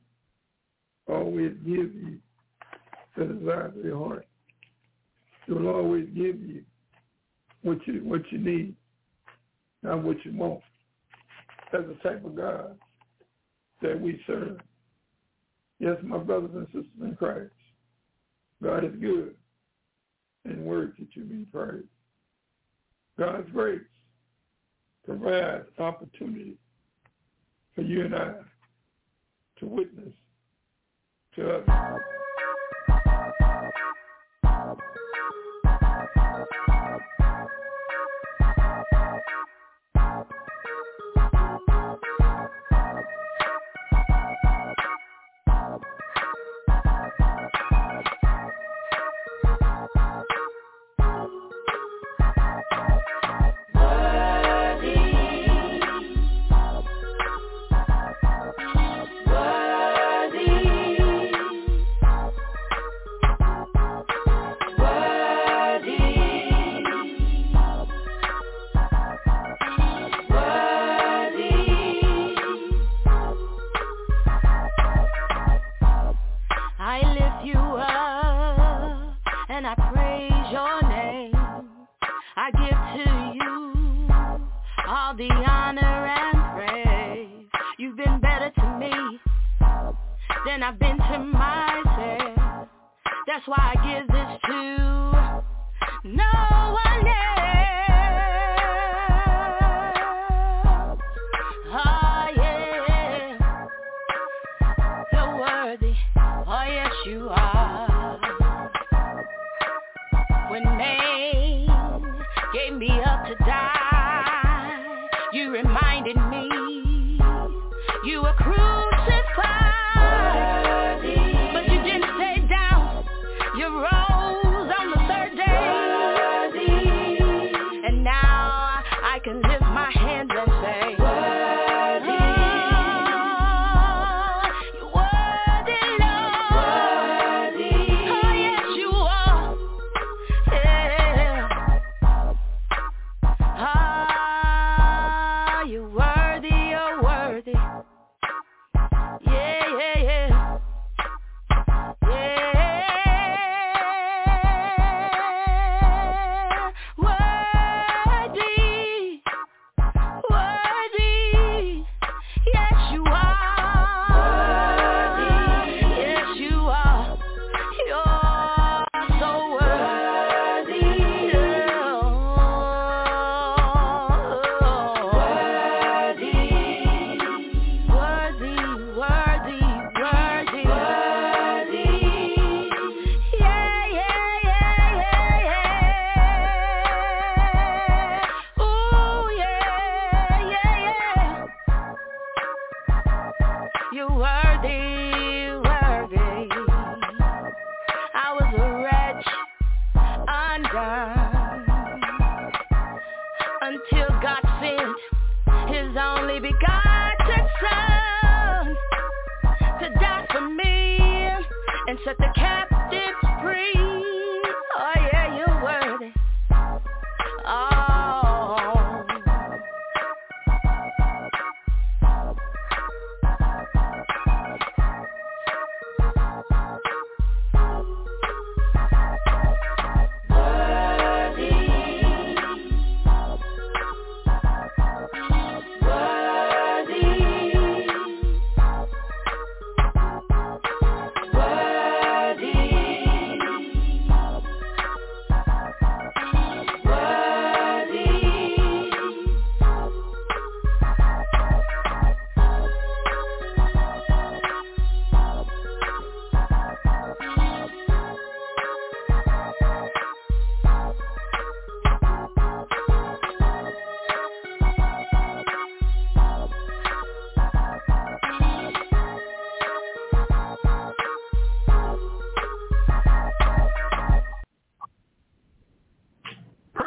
[1.08, 2.18] always give you
[3.18, 4.28] the desire of your heart.
[5.46, 6.64] He will always give you
[7.62, 8.76] what you what you need,
[9.82, 10.62] not what you want.
[11.72, 12.78] That's the type of God
[13.82, 14.60] that we serve.
[15.80, 17.52] Yes, my brothers and sisters in Christ,
[18.62, 19.36] God is good
[20.46, 21.88] and worthy to be praised.
[23.18, 23.82] God's grace
[25.06, 26.58] provides opportunity
[27.76, 28.34] for you and I
[29.60, 30.14] to witness
[31.36, 31.64] to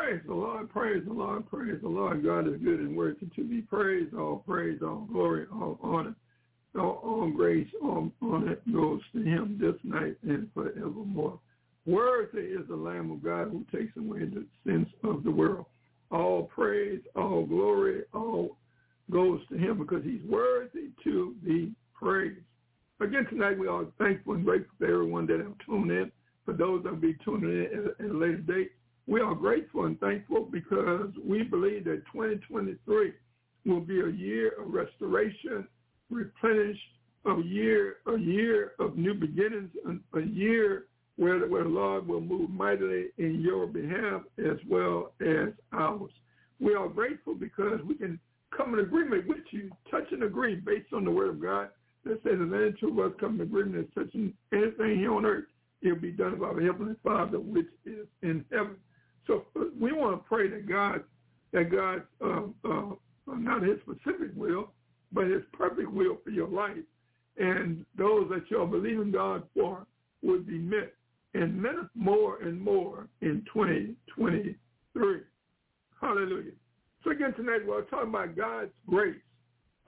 [0.06, 2.22] Praise the Lord, praise the Lord, praise the Lord.
[2.22, 4.14] God is good and worthy to be praised.
[4.14, 6.14] All praise, all glory, all honor,
[6.78, 11.40] all, all grace, all honor goes to him this night and forevermore.
[11.86, 15.66] Worthy is the Lamb of God who takes away the sins of the world.
[16.12, 18.58] All praise, all glory, all
[19.10, 22.38] goes to him because he's worthy to be praised.
[23.00, 26.12] Again, tonight we are thankful and grateful for everyone that have tuned in.
[26.44, 28.70] For those that will be tuning in at a later date,
[29.06, 33.12] we are grateful and thankful because we believe that 2023
[33.64, 35.66] will be a year of restoration,
[36.10, 36.80] replenished,
[37.26, 39.70] a year, a year of new beginnings,
[40.14, 40.84] a, year
[41.16, 46.12] where, where the Lord will move mightily in your behalf as well as ours.
[46.60, 48.20] We are grateful because we can
[48.56, 51.68] come in agreement with you, touch and agree based on the word of God
[52.04, 55.26] that says if any two of us come in agreement as touching anything here on
[55.26, 55.46] earth,
[55.82, 58.76] it'll be done by the Heavenly Father which is in heaven.
[59.26, 59.44] So
[59.78, 61.02] we want to pray that God,
[61.52, 62.94] that God, uh, uh,
[63.26, 64.70] not His specific will,
[65.12, 66.76] but His perfect will for your life,
[67.38, 69.86] and those that you're believing God for
[70.22, 70.92] would be met,
[71.34, 75.20] and met more and more in 2023.
[76.00, 76.52] Hallelujah.
[77.04, 79.16] So again tonight we're talking about God's grace,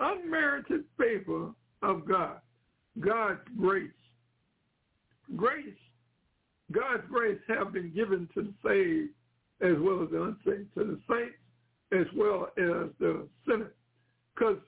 [0.01, 1.51] unmerited favor
[1.83, 2.39] of God,
[3.01, 3.91] God's grace.
[5.37, 5.75] Grace,
[6.73, 9.11] God's grace have been given to the saved
[9.61, 11.37] as well as the unsaved, to the saints
[11.93, 13.73] as well as the sinners.
[14.35, 14.59] Because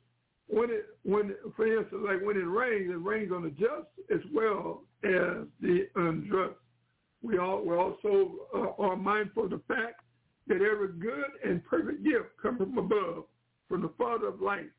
[0.47, 4.21] when it, when, for instance, like when it rains, it rains on the just as
[4.35, 6.57] well as the unjust.
[7.23, 10.01] We all we also uh, are mindful of the fact
[10.49, 13.25] that every good and perfect gift comes from above,
[13.69, 14.73] from the Father of lights,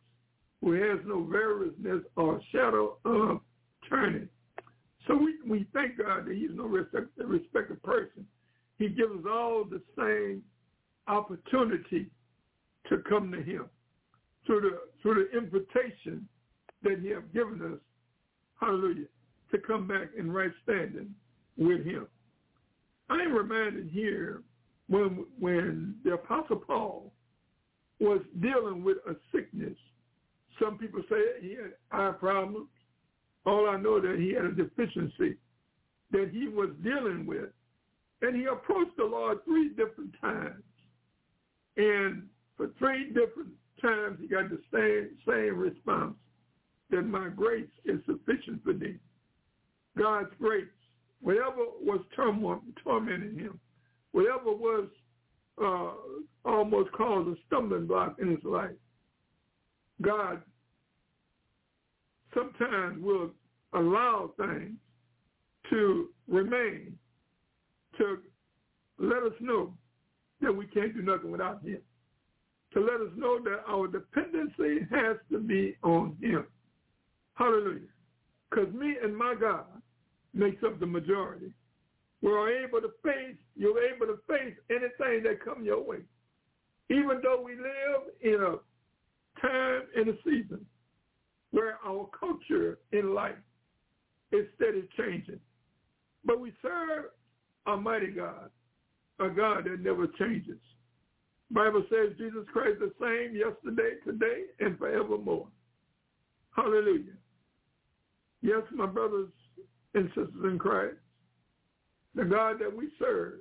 [0.61, 3.39] who has no variousness or shadow of
[3.87, 4.27] turning.
[5.07, 8.25] So we, we thank God that he's no respect, respected person.
[8.81, 10.41] He gives us all the same
[11.07, 12.07] opportunity
[12.89, 13.65] to come to him
[14.47, 16.27] through the through the invitation
[16.81, 17.79] that he has given us,
[18.59, 19.05] hallelujah,
[19.51, 21.13] to come back in right standing
[21.57, 22.07] with him.
[23.07, 24.41] I am reminded here
[24.87, 27.13] when when the Apostle Paul
[27.99, 29.77] was dealing with a sickness.
[30.59, 32.69] Some people say he had eye problems.
[33.45, 35.37] All I know that he had a deficiency
[36.09, 37.49] that he was dealing with.
[38.21, 40.63] And he approached the Lord three different times.
[41.77, 42.23] And
[42.57, 43.49] for three different
[43.81, 46.15] times he got the same same response
[46.91, 48.97] that my grace is sufficient for thee.
[49.97, 50.65] God's grace,
[51.21, 53.59] whatever was tormenting him,
[54.11, 54.87] whatever was
[55.61, 55.91] uh,
[56.45, 58.75] almost caused a stumbling block in his life,
[60.01, 60.41] God
[62.33, 63.31] sometimes will
[63.73, 64.73] allow things
[65.69, 66.97] to remain
[68.01, 68.17] to
[68.97, 69.73] let us know
[70.41, 71.79] that we can't do nothing without him.
[72.73, 76.45] To let us know that our dependency has to be on him.
[77.35, 77.89] Hallelujah.
[78.49, 79.65] Because me and my God
[80.33, 81.53] makes up the majority.
[82.21, 85.99] We're able to face, you're able to face anything that come your way.
[86.89, 90.65] Even though we live in a time and a season
[91.51, 93.35] where our culture in life
[94.31, 95.39] is steady changing.
[96.23, 97.05] But we serve
[97.67, 98.49] a mighty God,
[99.19, 100.59] a God that never changes.
[101.51, 105.47] Bible says Jesus Christ the same yesterday, today, and forevermore.
[106.55, 107.13] Hallelujah.
[108.41, 109.29] Yes, my brothers
[109.93, 110.95] and sisters in Christ,
[112.15, 113.39] the God that we serve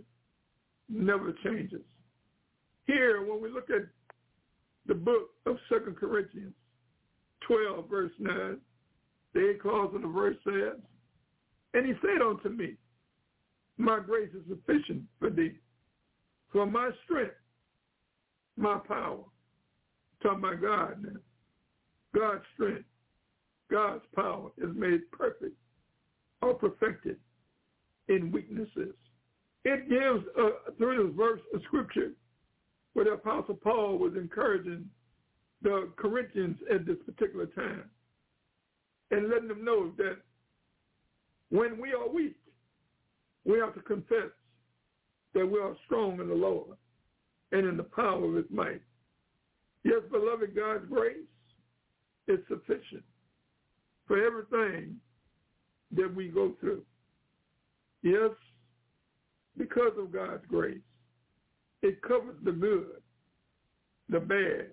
[0.88, 1.82] never changes.
[2.86, 3.82] Here, when we look at
[4.86, 6.54] the book of Second Corinthians
[7.46, 8.58] 12, verse 9,
[9.34, 10.80] the eighth clause of the verse says,
[11.74, 12.74] And he said unto me,
[13.80, 15.52] My grace is sufficient for thee,
[16.52, 17.32] for my strength,
[18.58, 19.24] my power,
[20.20, 21.18] to my God now.
[22.14, 22.84] God's strength,
[23.70, 25.56] God's power is made perfect
[26.42, 27.16] or perfected
[28.08, 28.94] in weaknesses.
[29.64, 32.12] It gives, uh, through this verse of scripture,
[32.92, 34.90] where the Apostle Paul was encouraging
[35.62, 37.84] the Corinthians at this particular time
[39.10, 40.18] and letting them know that
[41.48, 42.36] when we are weak,
[43.44, 44.30] we have to confess
[45.34, 46.76] that we are strong in the Lord
[47.52, 48.82] and in the power of his might.
[49.84, 51.16] Yes, beloved, God's grace
[52.28, 53.04] is sufficient
[54.06, 54.96] for everything
[55.96, 56.82] that we go through.
[58.02, 58.30] Yes,
[59.56, 60.78] because of God's grace,
[61.82, 63.02] it covers the good,
[64.08, 64.68] the bad,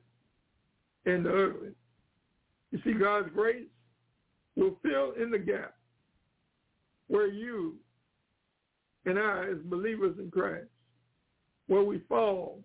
[1.05, 1.72] and the ugly.
[2.72, 3.68] You see, God's grace
[4.55, 5.76] will fill in the gap
[7.07, 7.76] where you
[9.08, 10.68] and I, as believers in Christ,
[11.68, 12.60] where we fall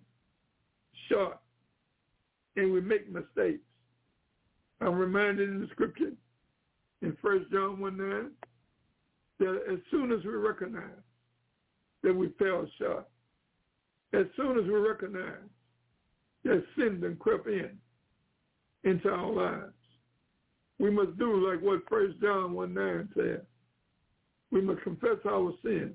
[1.09, 1.39] short
[2.57, 3.63] and we make mistakes.
[4.81, 6.13] I'm reminded in the scripture
[7.01, 8.31] in 1 John 1 9
[9.39, 10.83] that as soon as we recognize
[12.03, 13.09] that we fell short,
[14.13, 15.49] as soon as we recognize
[16.45, 17.71] that sin then crept in
[18.83, 19.73] into our lives,
[20.81, 23.41] we must do like what 1 John 1 9 says.
[24.51, 25.95] We must confess our sins.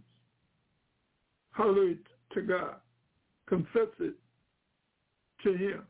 [1.58, 1.96] Hallelujah
[2.34, 2.76] to God.
[3.48, 4.14] Confess it
[5.44, 5.84] to him.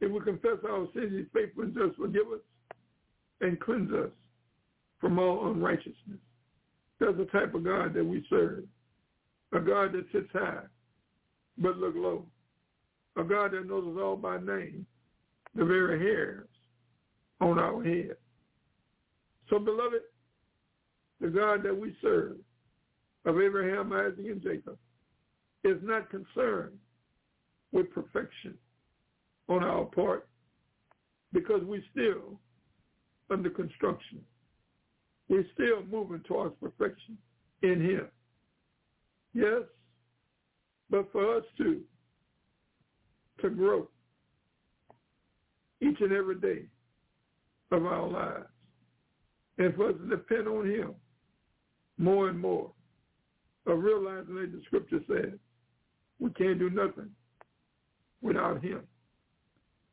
[0.00, 2.40] If we confess our sins, he's faithful and just forgive us
[3.40, 4.10] and cleanse us
[5.00, 6.20] from all unrighteousness.
[7.00, 8.64] That's the type of God that we serve.
[9.52, 10.62] A God that sits high
[11.58, 12.26] but look low.
[13.16, 14.86] A God that knows us all by name,
[15.54, 16.48] the very hairs
[17.40, 18.16] on our head.
[19.48, 20.02] So beloved,
[21.20, 22.36] the God that we serve
[23.24, 24.78] of Abraham, Isaac, and Jacob
[25.64, 26.78] is not concerned
[27.72, 28.54] with perfection
[29.48, 30.28] on our part
[31.32, 32.38] because we're still
[33.30, 34.20] under construction.
[35.28, 37.16] We're still moving towards perfection
[37.62, 38.08] in him.
[39.32, 39.62] Yes,
[40.90, 41.80] but for us to
[43.40, 43.88] to grow
[45.80, 46.66] each and every day
[47.72, 48.46] of our lives
[49.58, 50.94] and for us to depend on him
[51.98, 52.70] more and more
[53.66, 55.38] of realizing that the scripture says
[56.18, 57.10] we can't do nothing
[58.22, 58.80] without him.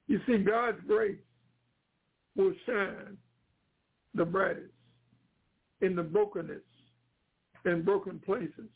[0.07, 1.17] You see, God's grace
[2.35, 3.17] will shine
[4.13, 4.73] the brightest
[5.81, 6.61] in the brokenness
[7.65, 8.69] and broken places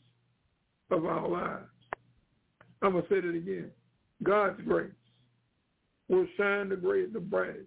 [0.90, 1.66] of our lives.
[2.82, 3.70] I'm going to say that again.
[4.22, 4.90] God's grace
[6.08, 7.66] will shine the great, the brightest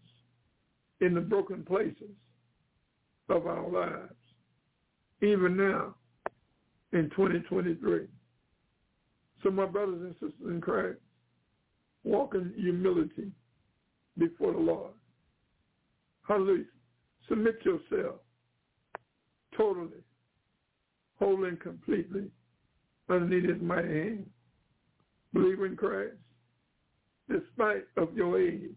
[1.01, 2.15] in the broken places
[3.29, 4.13] of our lives,
[5.21, 5.95] even now
[6.93, 8.07] in 2023.
[9.43, 10.99] So my brothers and sisters in Christ,
[12.03, 13.31] walk in humility
[14.17, 14.91] before the Lord.
[16.27, 16.65] Hallelujah.
[17.27, 18.15] Submit yourself
[19.55, 20.03] totally,
[21.19, 22.25] wholly and completely
[23.09, 24.29] underneath his mighty hand.
[25.33, 26.15] Believe in Christ
[27.29, 28.75] despite of your age,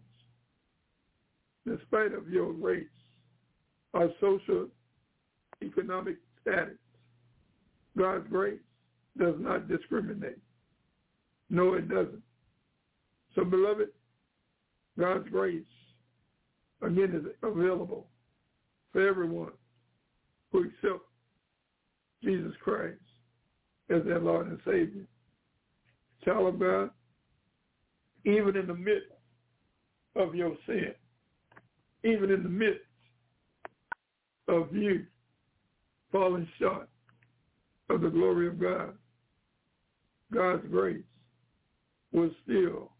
[1.67, 2.85] despite of your race,
[3.93, 4.67] or social
[5.63, 6.77] economic status.
[7.97, 8.59] God's grace
[9.17, 10.39] does not discriminate.
[11.49, 12.23] No, it doesn't.
[13.35, 13.89] So, beloved,
[14.97, 15.63] God's grace,
[16.81, 18.07] again, is available
[18.91, 19.51] for everyone
[20.51, 21.09] who accepts
[22.23, 22.99] Jesus Christ
[23.89, 25.05] as their Lord and Savior.
[26.23, 26.89] Child of God,
[28.25, 29.11] even in the midst
[30.15, 30.93] of your sin,
[32.03, 32.79] even in the midst
[34.47, 35.05] of you
[36.11, 36.87] falling short
[37.89, 38.93] of the glory of God,
[40.33, 41.03] God's grace
[42.11, 42.91] will still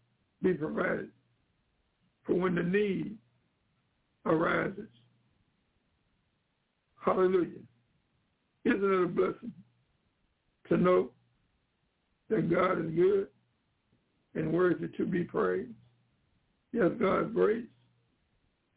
[0.42, 1.10] be provided
[2.26, 3.16] for when the need
[4.26, 4.88] arises.
[7.04, 7.60] Hallelujah.
[8.64, 9.52] Isn't it a blessing
[10.68, 11.10] to know
[12.30, 13.28] that God is good
[14.34, 15.70] and worthy to be praised?
[16.72, 17.66] Yes, God's grace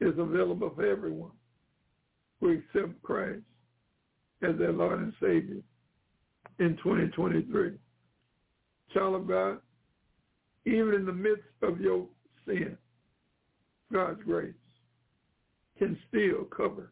[0.02, 1.32] is available for everyone
[2.40, 3.42] who accept Christ
[4.44, 5.62] as their Lord and Savior
[6.60, 7.72] in 2023.
[8.94, 9.58] Child of God,
[10.66, 12.06] even in the midst of your
[12.46, 12.78] sin,
[13.92, 14.54] God's grace
[15.78, 16.92] can still cover.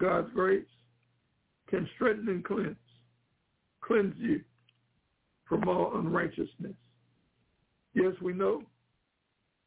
[0.00, 0.64] God's grace
[1.68, 2.76] can strengthen and cleanse,
[3.80, 4.40] cleanse you
[5.48, 6.74] from all unrighteousness.
[7.94, 8.62] Yes, we know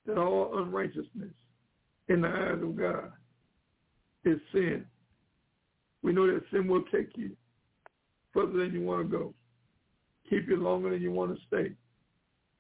[0.06, 1.34] that all unrighteousness
[2.10, 3.12] in the eyes of God
[4.24, 4.86] is sin.
[6.04, 7.36] We know that sin will take you
[8.34, 9.34] further than you want to go,
[10.30, 11.74] keep you longer than you want to stay.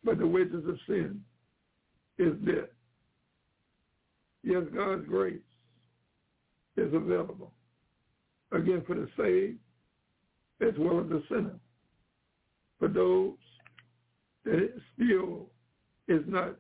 [0.04, 1.22] But the wages of sin
[2.18, 2.70] is death.
[4.44, 5.40] Yes, God's grace
[6.78, 7.52] is available.
[8.52, 9.60] Again, for the saved
[10.62, 11.60] as well as the sinner.
[12.80, 13.34] For those
[14.46, 15.50] that still
[16.08, 16.56] is not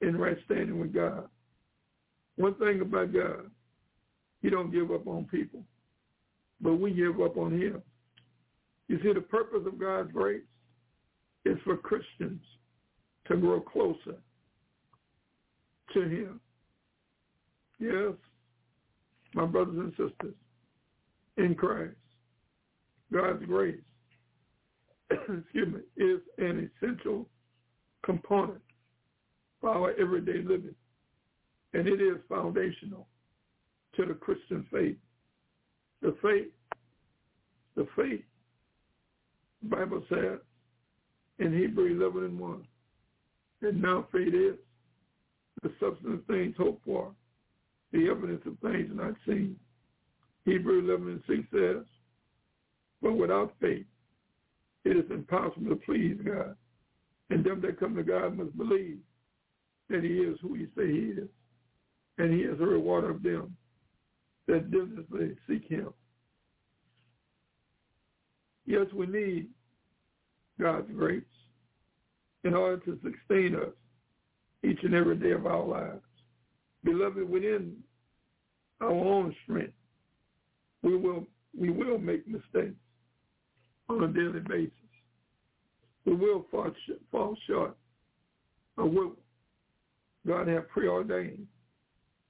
[0.00, 1.28] in right standing with God.
[2.36, 3.50] One thing about God,
[4.42, 5.64] he don't give up on people,
[6.60, 7.82] but we give up on him.
[8.88, 10.42] You see, the purpose of God's grace
[11.44, 12.40] is for Christians
[13.28, 14.16] to grow closer
[15.92, 16.40] to him.
[17.78, 18.14] Yes,
[19.34, 20.34] my brothers and sisters,
[21.36, 21.96] in Christ,
[23.12, 23.76] God's grace,
[25.10, 27.28] excuse me, is an essential
[28.04, 28.62] component
[29.60, 30.74] for our everyday living.
[31.74, 33.06] And it is foundational
[33.96, 34.96] to the Christian faith.
[36.02, 36.48] The faith,
[37.74, 38.22] the faith,
[39.68, 40.38] Bible says
[41.38, 42.66] in Hebrew 11 and 1,
[43.62, 44.56] and now faith is
[45.62, 47.12] the substance of things hoped for,
[47.92, 49.56] the evidence of things not seen.
[50.44, 51.84] Hebrew 11 and 6 says,
[53.02, 53.86] but without faith,
[54.84, 56.56] it is impossible to please God.
[57.30, 58.98] And them that come to God must believe
[59.90, 61.28] that he is who he say he is.
[62.18, 63.56] And he is a rewarder of them
[64.46, 65.92] that diligently seek him.
[68.64, 69.48] Yes, we need
[70.60, 71.22] God's grace
[72.44, 73.72] in order to sustain us
[74.64, 76.02] each and every day of our lives.
[76.84, 77.76] Beloved, within
[78.80, 79.72] our own strength,
[80.82, 81.26] we will
[81.58, 82.76] we will make mistakes
[83.88, 84.72] on a daily basis
[86.06, 86.70] we will fall,
[87.10, 87.76] fall short
[88.78, 89.10] of what
[90.26, 91.46] God has preordained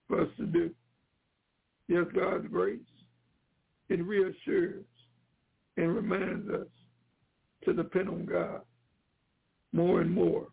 [0.09, 0.71] for us to do.
[1.89, 2.79] Yes, God's grace,
[3.89, 4.85] it reassures
[5.77, 6.67] and reminds us
[7.67, 8.63] to depend on God
[9.73, 10.47] more and more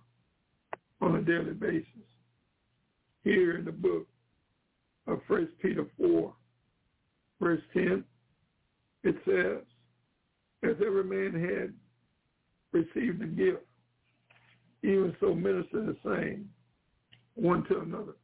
[1.02, 1.88] on a daily basis.
[3.24, 4.06] Here in the book
[5.08, 6.34] of 1 Peter 4,
[7.40, 8.04] verse 10,
[9.04, 9.64] it says,
[10.64, 11.74] as every man had
[12.72, 13.64] received a gift,
[14.82, 16.50] even so minister the same
[17.36, 18.16] one to another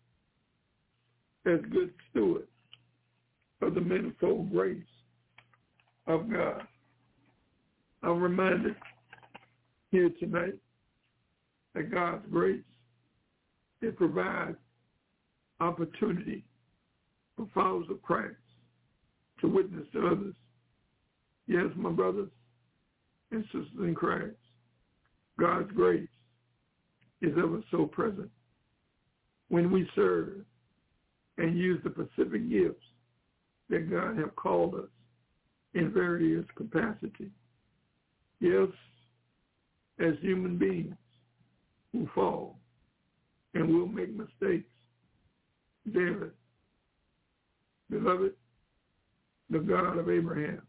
[1.45, 2.47] as good stewards
[3.61, 4.83] of the manifold grace
[6.07, 6.61] of God.
[8.01, 8.75] I'm reminded
[9.91, 10.55] here tonight
[11.75, 12.61] that God's grace,
[13.81, 14.57] it provides
[15.59, 16.43] opportunity
[17.35, 18.35] for followers of Christ
[19.41, 20.33] to witness to others.
[21.47, 22.29] Yes, my brothers,
[23.31, 24.35] and sisters in Christ,
[25.39, 26.07] God's grace
[27.21, 28.29] is ever so present.
[29.49, 30.45] When we serve
[31.37, 32.83] and use the specific gifts
[33.69, 34.89] that God have called us
[35.73, 37.31] in various capacity.
[38.39, 38.69] Yes,
[39.99, 40.95] as human beings
[41.91, 42.57] who fall
[43.53, 44.69] and will make mistakes
[45.93, 46.29] daily.
[47.89, 48.33] Beloved,
[49.49, 50.61] the God of Abraham,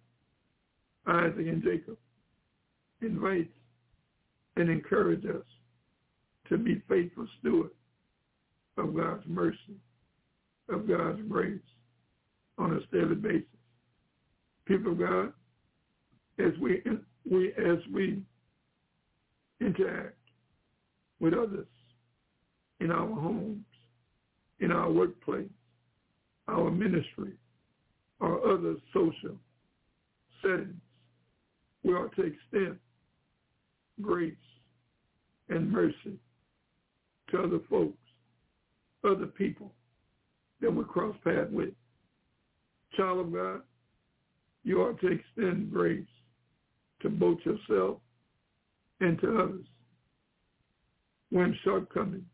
[1.07, 1.99] Isaac, and Jacob
[3.03, 3.53] invites
[4.57, 5.47] and encourages us
[6.49, 7.75] to be faithful stewards
[8.77, 9.77] of God's mercy,
[10.69, 11.61] of God's grace
[12.59, 13.45] on a daily basis.
[14.67, 15.33] People of God,
[16.39, 16.83] as we,
[17.29, 18.23] we as we
[19.61, 20.17] interact
[21.21, 21.67] with others
[22.81, 23.65] in our homes,
[24.61, 25.49] in our workplace,
[26.49, 27.33] our ministry,
[28.21, 29.37] or other social
[30.43, 30.75] settings,
[31.83, 32.79] we ought to extend
[34.01, 34.35] grace
[35.49, 36.19] and mercy
[37.31, 37.99] to other folks,
[39.05, 39.73] other people
[40.61, 41.71] that we cross paths with.
[42.97, 43.61] Child of God,
[44.65, 46.07] you ought to extend grace
[47.01, 47.99] to both yourself
[49.01, 49.67] and to others
[51.31, 52.25] when shortcomings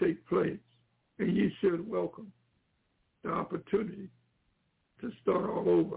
[0.00, 0.58] take place.
[1.18, 2.30] And you should welcome
[3.24, 4.08] the opportunity
[5.00, 5.96] to start all over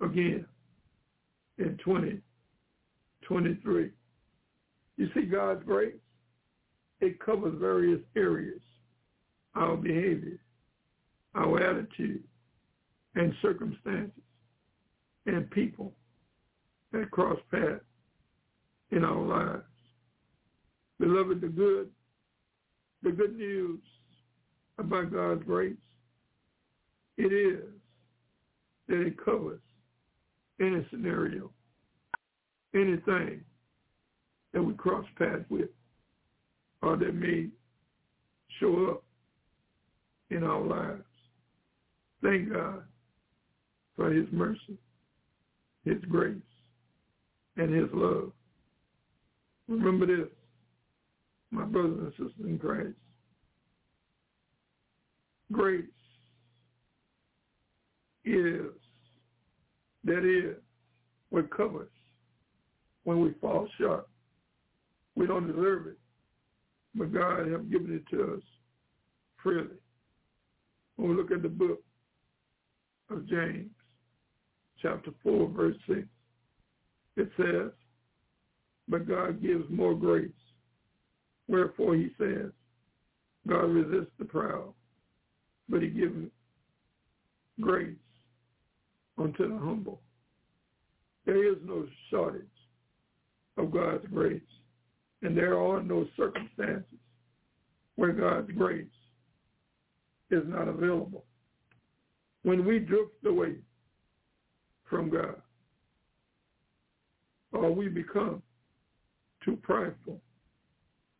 [0.00, 0.44] again
[1.58, 3.90] in 2023.
[4.96, 5.94] You see, God's grace,
[7.00, 8.60] it covers various areas,
[9.54, 10.38] our behavior,
[11.34, 12.24] our attitude,
[13.14, 14.22] and circumstances,
[15.26, 15.94] and people
[16.92, 17.80] that cross paths
[18.90, 19.62] in our lives.
[20.98, 21.90] Beloved, the good,
[23.02, 23.80] the good news
[24.78, 25.76] about God's grace,
[27.16, 27.64] it is
[28.88, 29.60] that it covers
[30.60, 31.50] any scenario,
[32.74, 33.42] anything
[34.52, 35.68] that we cross paths with
[36.82, 37.48] or that may
[38.58, 39.04] show up
[40.30, 41.02] in our lives.
[42.22, 42.82] Thank God
[43.96, 44.78] for his mercy,
[45.84, 46.36] his grace,
[47.58, 48.32] and his love.
[49.68, 50.28] Remember this,
[51.50, 52.94] my brothers and sisters in Christ.
[55.52, 55.84] Grace
[58.24, 58.66] is,
[60.04, 60.56] that is,
[61.30, 61.90] what covers
[63.04, 64.08] when we fall short.
[65.14, 65.98] We don't deserve it,
[66.94, 68.42] but God has given it to us
[69.42, 69.76] freely.
[70.96, 71.80] When we look at the book
[73.10, 73.70] of James,
[74.80, 76.00] chapter 4, verse 6,
[77.18, 77.72] it says,
[78.88, 80.30] but God gives more grace.
[81.48, 82.50] Wherefore he says,
[83.46, 84.72] God resists the proud,
[85.68, 86.30] but he gives
[87.60, 87.96] grace
[89.18, 90.00] unto the humble.
[91.26, 92.44] There is no shortage
[93.56, 94.40] of God's grace,
[95.22, 96.98] and there are no circumstances
[97.96, 98.86] where God's grace
[100.30, 101.24] is not available.
[102.42, 103.56] When we drift away
[104.88, 105.42] from God,
[107.52, 108.42] or we become
[109.44, 110.20] too prideful,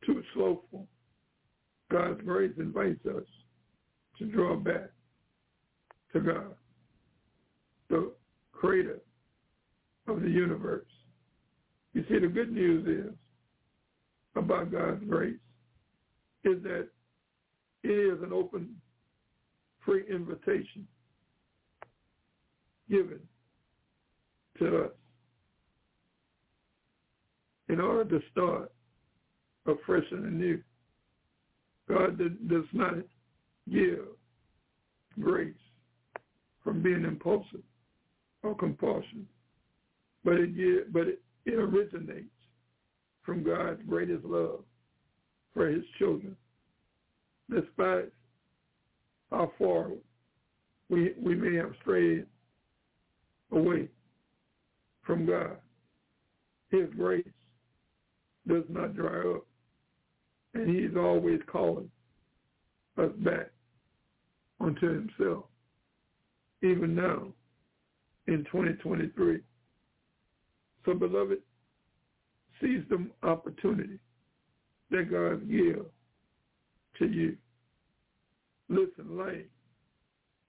[0.04, 0.86] too slowful,
[1.90, 3.24] God's grace invites us
[4.18, 4.90] to draw back
[6.12, 6.54] to God,
[7.88, 8.12] the
[8.52, 9.00] creator
[10.06, 10.86] of the universe.
[11.94, 13.14] You see, the good news is
[14.36, 15.36] about God's grace
[16.44, 16.88] is that
[17.84, 18.74] it is an open,
[19.84, 20.86] free invitation
[22.90, 23.20] given
[24.58, 24.90] to us
[27.68, 28.72] in order to start
[29.66, 30.60] afresh and anew.
[31.88, 32.94] God does not
[33.70, 34.04] give
[35.20, 35.54] grace
[36.62, 37.62] from being impulsive
[38.42, 39.26] or compulsion,
[40.24, 41.20] but it but it
[41.54, 42.26] originates
[43.24, 44.60] from God's greatest love
[45.54, 46.36] for his children.
[47.50, 48.12] Despite
[49.30, 49.90] how far
[50.90, 52.26] we, we may have strayed
[53.50, 53.88] away
[55.02, 55.56] from God,
[56.70, 57.24] his grace
[58.48, 59.46] does not dry up.
[60.54, 61.90] And he's always calling
[62.96, 63.50] us back
[64.60, 65.44] unto himself,
[66.62, 67.28] even now
[68.26, 69.40] in 2023.
[70.84, 71.38] So, beloved,
[72.60, 73.98] seize the opportunity
[74.90, 75.86] that God gives
[76.98, 77.36] to you.
[78.68, 79.46] Listen, life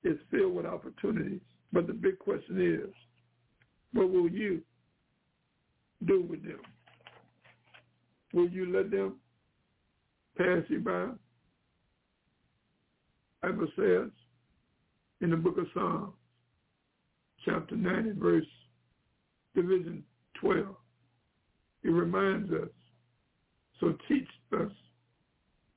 [0.03, 1.41] is filled with opportunities,
[1.71, 2.93] but the big question is,
[3.93, 4.61] what will you
[6.05, 6.59] do with them?
[8.33, 9.15] Will you let them
[10.37, 11.07] pass you by?
[13.41, 14.11] Bible says
[15.21, 16.13] in the book of Psalms,
[17.45, 18.45] chapter 90, verse
[19.55, 20.03] division
[20.41, 20.65] 12,
[21.83, 22.69] it reminds us,
[23.79, 24.71] so teach us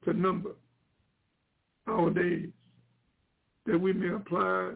[0.05, 0.51] to number
[1.87, 2.51] our days
[3.67, 4.73] that we may apply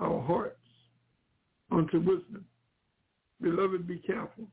[0.00, 0.56] our hearts
[1.70, 2.44] unto wisdom.
[3.40, 4.46] Beloved, be careful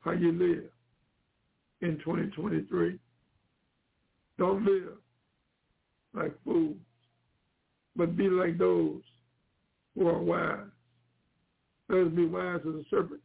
[0.00, 0.70] how you live
[1.80, 2.98] in 2023.
[4.38, 4.94] Don't live
[6.14, 6.76] like fools,
[7.96, 9.02] but be like those
[9.94, 10.58] who are wise.
[11.88, 13.20] Let us be wise as a serpent,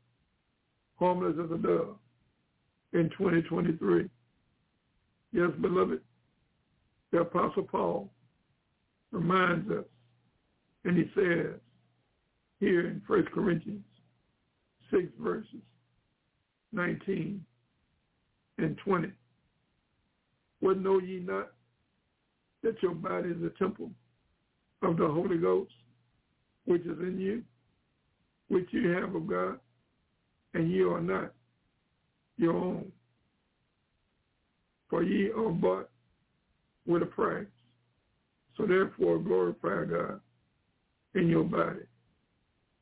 [0.97, 1.97] harmless as a dove
[2.93, 4.09] in 2023.
[5.31, 6.01] Yes, beloved,
[7.11, 8.09] the Apostle Paul
[9.11, 9.85] reminds us,
[10.85, 11.59] and he says
[12.59, 13.83] here in 1 Corinthians
[14.91, 15.61] 6 verses
[16.71, 17.43] 19
[18.59, 19.11] and 20,
[20.59, 21.51] What know ye not
[22.63, 23.89] that your body is a temple
[24.81, 25.71] of the Holy Ghost,
[26.65, 27.43] which is in you,
[28.49, 29.59] which you have of God,
[30.53, 31.33] and ye are not
[32.37, 32.91] your own.
[34.89, 35.89] For ye are bought
[36.85, 37.45] with a price.
[38.57, 40.19] So therefore glorify God
[41.15, 41.85] in your body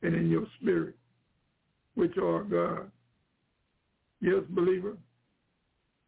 [0.02, 0.96] and in your spirit,
[1.94, 2.90] which are God.
[4.22, 4.98] Yes, believer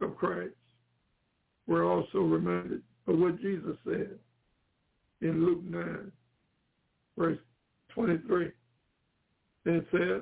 [0.02, 0.54] of Christ,
[1.68, 4.18] we're also reminded of what Jesus said
[5.22, 6.12] in Luke 9,
[7.18, 7.39] verse
[7.89, 8.52] 23.
[9.66, 10.22] And it says,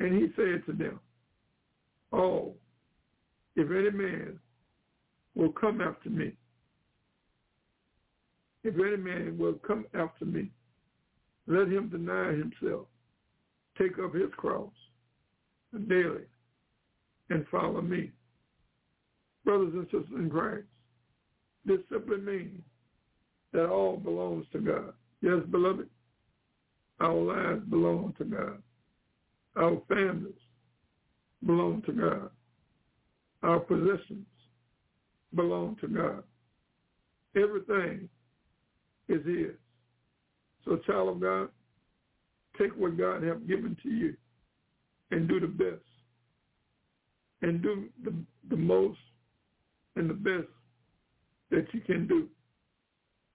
[0.00, 1.00] and he said to them,
[2.12, 2.54] Oh,
[3.56, 4.38] if any man
[5.34, 6.32] will come after me,
[8.64, 10.50] if any man will come after me,
[11.46, 12.86] let him deny himself,
[13.76, 14.70] take up his cross
[15.88, 16.24] daily,
[17.30, 18.10] and follow me.
[19.44, 20.66] Brothers and sisters in Christ,
[21.64, 22.62] this simply means
[23.52, 24.92] that all belongs to God.
[25.20, 25.88] Yes, beloved,
[27.00, 28.62] our lives belong to God.
[29.56, 30.34] Our families
[31.44, 32.30] belong to God.
[33.42, 34.26] Our possessions
[35.34, 36.22] belong to God.
[37.36, 38.08] Everything
[39.08, 39.54] is his.
[40.64, 41.48] So child of God,
[42.58, 44.14] take what God has given to you
[45.10, 45.87] and do the best.
[47.42, 48.12] And do the,
[48.50, 48.98] the most
[49.96, 50.48] and the best
[51.50, 52.28] that you can do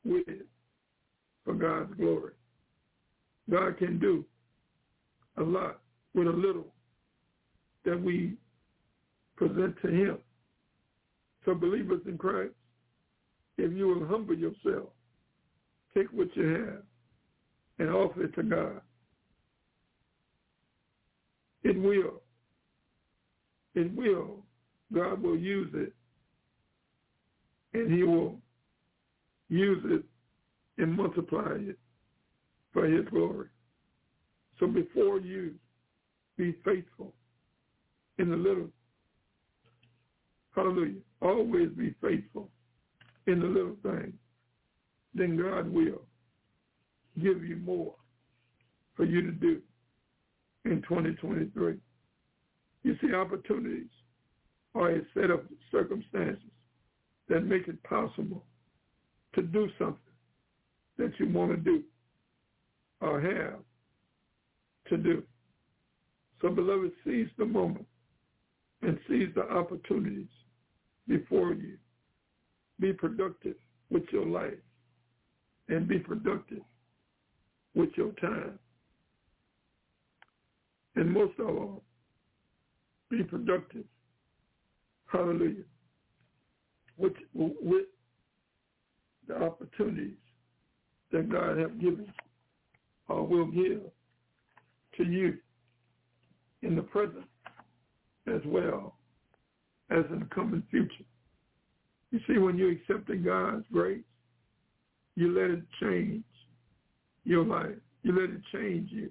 [0.03, 0.45] with it
[1.45, 2.33] for God's glory.
[3.49, 4.25] God can do
[5.37, 5.79] a lot
[6.13, 6.67] with a little
[7.85, 8.35] that we
[9.35, 10.17] present to him.
[11.45, 12.53] So believers in Christ,
[13.57, 14.89] if you will humble yourself,
[15.95, 16.83] take what you have
[17.79, 18.81] and offer it to God.
[21.63, 22.22] It will.
[23.75, 24.43] It will.
[24.93, 25.93] God will use it.
[27.73, 28.39] And he will
[29.49, 30.03] use it
[30.81, 31.77] and multiply it
[32.71, 33.47] for his glory.
[34.59, 35.53] So before you
[36.37, 37.13] be faithful
[38.17, 38.69] in the little,
[40.55, 42.49] hallelujah, always be faithful
[43.27, 44.13] in the little things,
[45.15, 46.01] then God will
[47.21, 47.95] give you more
[48.95, 49.61] for you to do
[50.65, 51.77] in 2023.
[52.83, 53.89] You see, opportunities
[54.75, 56.43] are a set of circumstances
[57.29, 58.43] that make it possible
[59.35, 59.97] to do something
[60.97, 61.83] that you want to do
[63.01, 63.59] or have
[64.89, 65.23] to do.
[66.41, 67.85] So, beloved, seize the moment
[68.81, 70.27] and seize the opportunities
[71.07, 71.77] before you.
[72.79, 73.55] Be productive
[73.89, 74.59] with your life
[75.69, 76.63] and be productive
[77.75, 78.59] with your time.
[80.95, 81.83] And most of all,
[83.17, 83.85] be productive.
[85.05, 85.63] Hallelujah.
[86.97, 87.85] With, with
[89.27, 90.17] the opportunities
[91.11, 92.11] that God has given
[93.07, 93.81] or will give
[94.97, 95.37] to you
[96.61, 97.25] in the present
[98.27, 98.95] as well
[99.89, 101.05] as in the coming future.
[102.11, 104.03] You see, when you accepted God's grace,
[105.15, 106.23] you let it change
[107.25, 107.75] your life.
[108.03, 109.09] You let it change you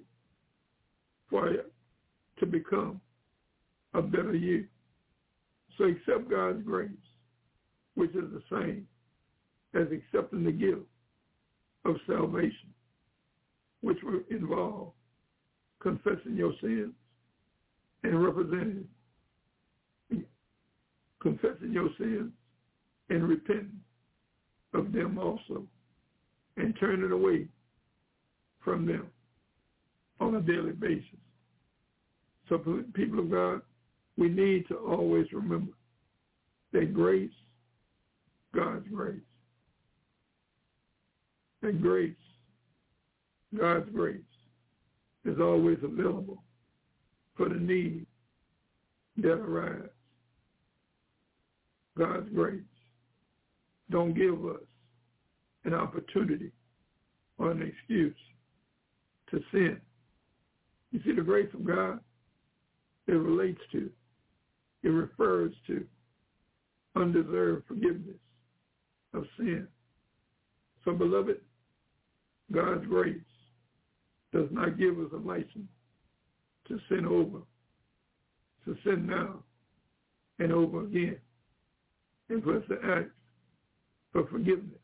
[1.29, 1.71] for it
[2.39, 2.99] to become
[3.93, 4.65] a better you.
[5.77, 6.89] So accept God's grace,
[7.95, 8.87] which is the same
[9.73, 10.81] as accepting the gift
[11.85, 12.73] of salvation,
[13.81, 14.91] which will involve
[15.81, 16.93] confessing your sins
[18.03, 18.85] and representing,
[21.21, 22.31] confessing your sins
[23.09, 23.79] and repenting
[24.73, 25.65] of them also
[26.57, 27.47] and turning away
[28.63, 29.07] from them
[30.19, 31.03] on a daily basis.
[32.47, 32.57] So
[32.93, 33.61] people of God,
[34.17, 35.73] we need to always remember
[36.71, 37.31] that grace,
[38.55, 39.19] God's grace,
[41.61, 42.15] that grace,
[43.57, 44.21] God's grace
[45.25, 46.43] is always available
[47.35, 48.05] for the need
[49.17, 49.89] that arise.
[51.97, 52.61] God's grace
[53.91, 54.61] don't give us
[55.65, 56.51] an opportunity
[57.37, 58.15] or an excuse
[59.31, 59.79] to sin.
[60.91, 61.99] You see, the grace of God,
[63.07, 63.89] it relates to,
[64.83, 65.85] it refers to
[66.95, 68.17] undeserved forgiveness
[69.13, 69.67] of sin.
[70.85, 71.39] So, beloved,
[72.51, 73.17] God's grace
[74.33, 75.69] does not give us a license
[76.67, 77.39] to sin over,
[78.65, 79.43] to sin now
[80.39, 81.17] and over again,
[82.29, 83.09] and for us to ask
[84.11, 84.79] for forgiveness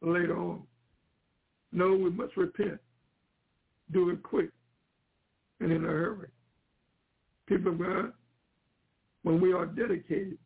[0.00, 0.62] later on.
[1.72, 2.78] No, we must repent.
[3.92, 4.50] Do it quick
[5.60, 6.28] and in a hurry.
[7.46, 8.12] People of God,
[9.22, 10.38] when we are dedicated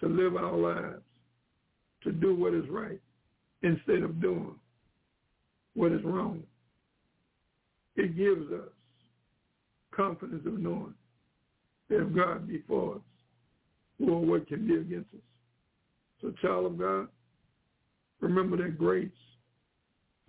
[0.00, 1.02] to live our lives,
[2.04, 3.00] to do what is right
[3.62, 4.54] instead of doing
[5.74, 6.42] what is wrong,
[7.96, 8.68] it gives us
[9.94, 10.94] confidence of knowing
[11.88, 13.00] that if God be for us,
[13.98, 15.20] well, what can be against us?
[16.20, 17.08] So, child of God,
[18.20, 19.08] remember that grace,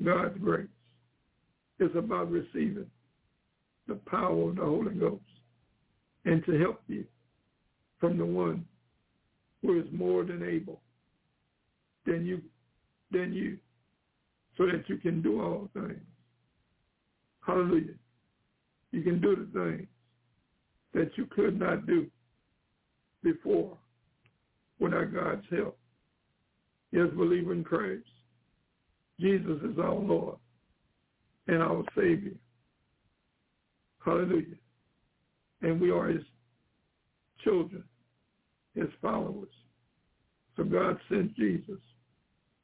[0.04, 0.68] God's grace,
[1.80, 2.88] is about receiving
[3.88, 5.22] the power of the Holy Ghost
[6.26, 7.06] and to help you
[8.04, 8.66] from the one
[9.62, 10.82] who is more than able
[12.06, 12.42] than you
[13.14, 13.58] than you
[14.58, 16.02] so that you can do all things.
[17.48, 17.94] Hallelujah.
[18.92, 19.88] You can do the things
[20.94, 22.08] that you could not do
[23.24, 23.78] before
[24.80, 25.78] without God's help.
[26.92, 28.04] Yes, believe in Christ.
[29.18, 30.36] Jesus is our Lord
[31.48, 32.36] and our Savior.
[34.04, 34.58] Hallelujah.
[35.62, 36.24] And we are his
[37.46, 37.86] children,
[38.76, 39.50] his followers.
[40.56, 41.80] So God sent Jesus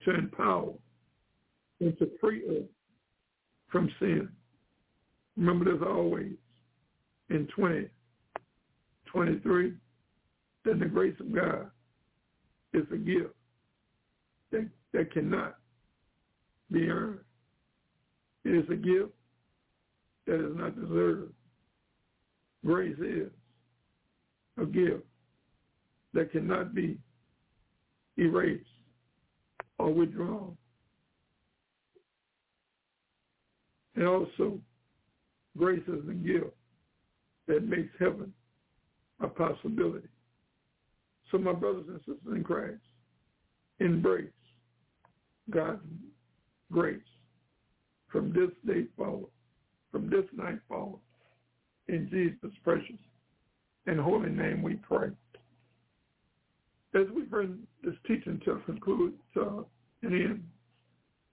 [0.06, 0.74] to empower
[1.80, 2.66] and to free us
[3.72, 4.30] from sin.
[5.38, 6.34] Remember this always
[7.30, 9.74] in 2023
[10.66, 11.70] that the grace of God
[12.74, 13.34] is a gift
[14.52, 15.56] that, that cannot
[16.72, 17.20] be earned.
[18.46, 19.12] It is a gift
[20.28, 21.34] that is not deserved.
[22.66, 23.32] Grace is
[24.62, 25.04] a gift
[26.14, 26.98] that cannot be
[28.18, 28.66] erased
[29.78, 30.58] or withdrawn.
[33.96, 34.60] And also,
[35.58, 36.56] grace is the gift
[37.48, 38.34] that makes heaven
[39.20, 40.08] a possibility.
[41.32, 42.80] So my brothers and sisters in Christ,
[43.80, 44.30] embrace
[45.50, 45.82] God's
[46.72, 47.00] grace
[48.12, 49.30] from this day forward,
[49.92, 51.00] from this night forward.
[51.88, 53.00] In Jesus' precious
[53.88, 55.10] and holy name we pray.
[56.96, 59.66] As we bring this teaching to a conclude uh, to
[60.04, 60.44] an end,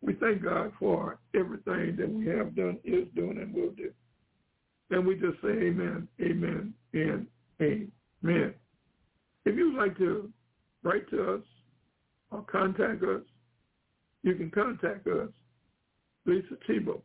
[0.02, 3.90] we thank God for everything that we have done, is doing, and will do.
[4.90, 7.26] And we just say amen, amen, and
[7.62, 8.54] amen.
[9.44, 10.30] If you would like to
[10.82, 11.42] write to us
[12.30, 13.22] or contact us,
[14.22, 15.30] you can contact us,
[16.26, 17.00] Lisa Thibeaux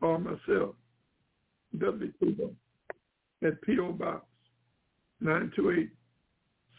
[0.00, 0.74] or myself,
[1.78, 2.12] W.
[2.20, 2.54] Thibeaux,
[3.42, 3.92] at P.O.
[3.92, 4.24] Box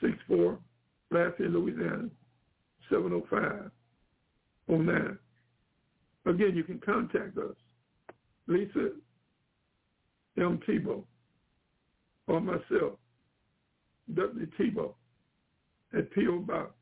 [0.02, 0.60] 92864,
[1.12, 2.10] Lafayette, Louisiana,
[2.90, 5.20] 70509.
[6.26, 7.56] Again, you can contact us,
[8.48, 8.90] Lisa
[10.38, 10.60] M.
[10.68, 11.06] Thibeaux,
[12.28, 12.98] or myself,
[14.14, 14.48] W.
[14.60, 14.96] Thibeaux,
[15.98, 16.40] at P.O.
[16.40, 16.74] Box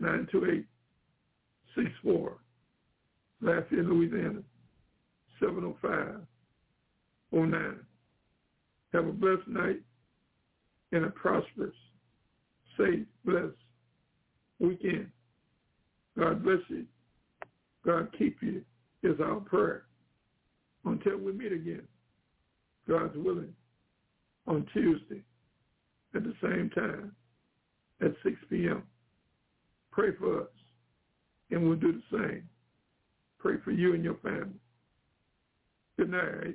[0.00, 2.38] 92864,
[3.42, 4.42] Lafayette, Louisiana,
[5.40, 7.80] 70509.
[8.92, 9.80] Have a blessed night
[10.92, 11.74] and a prosperous,
[12.76, 13.54] safe, blessed
[14.58, 15.08] weekend.
[16.18, 16.84] God bless you.
[17.84, 18.62] God keep you
[19.02, 19.84] is our prayer.
[20.84, 21.82] Until we meet again,
[22.88, 23.52] God's willing,
[24.46, 25.22] on Tuesday
[26.14, 27.12] at the same time
[28.00, 28.82] at 6 p.m.
[29.90, 30.48] Pray for us,
[31.50, 32.48] and we'll do the same.
[33.38, 34.60] Pray for you and your family.
[35.98, 36.54] Good night.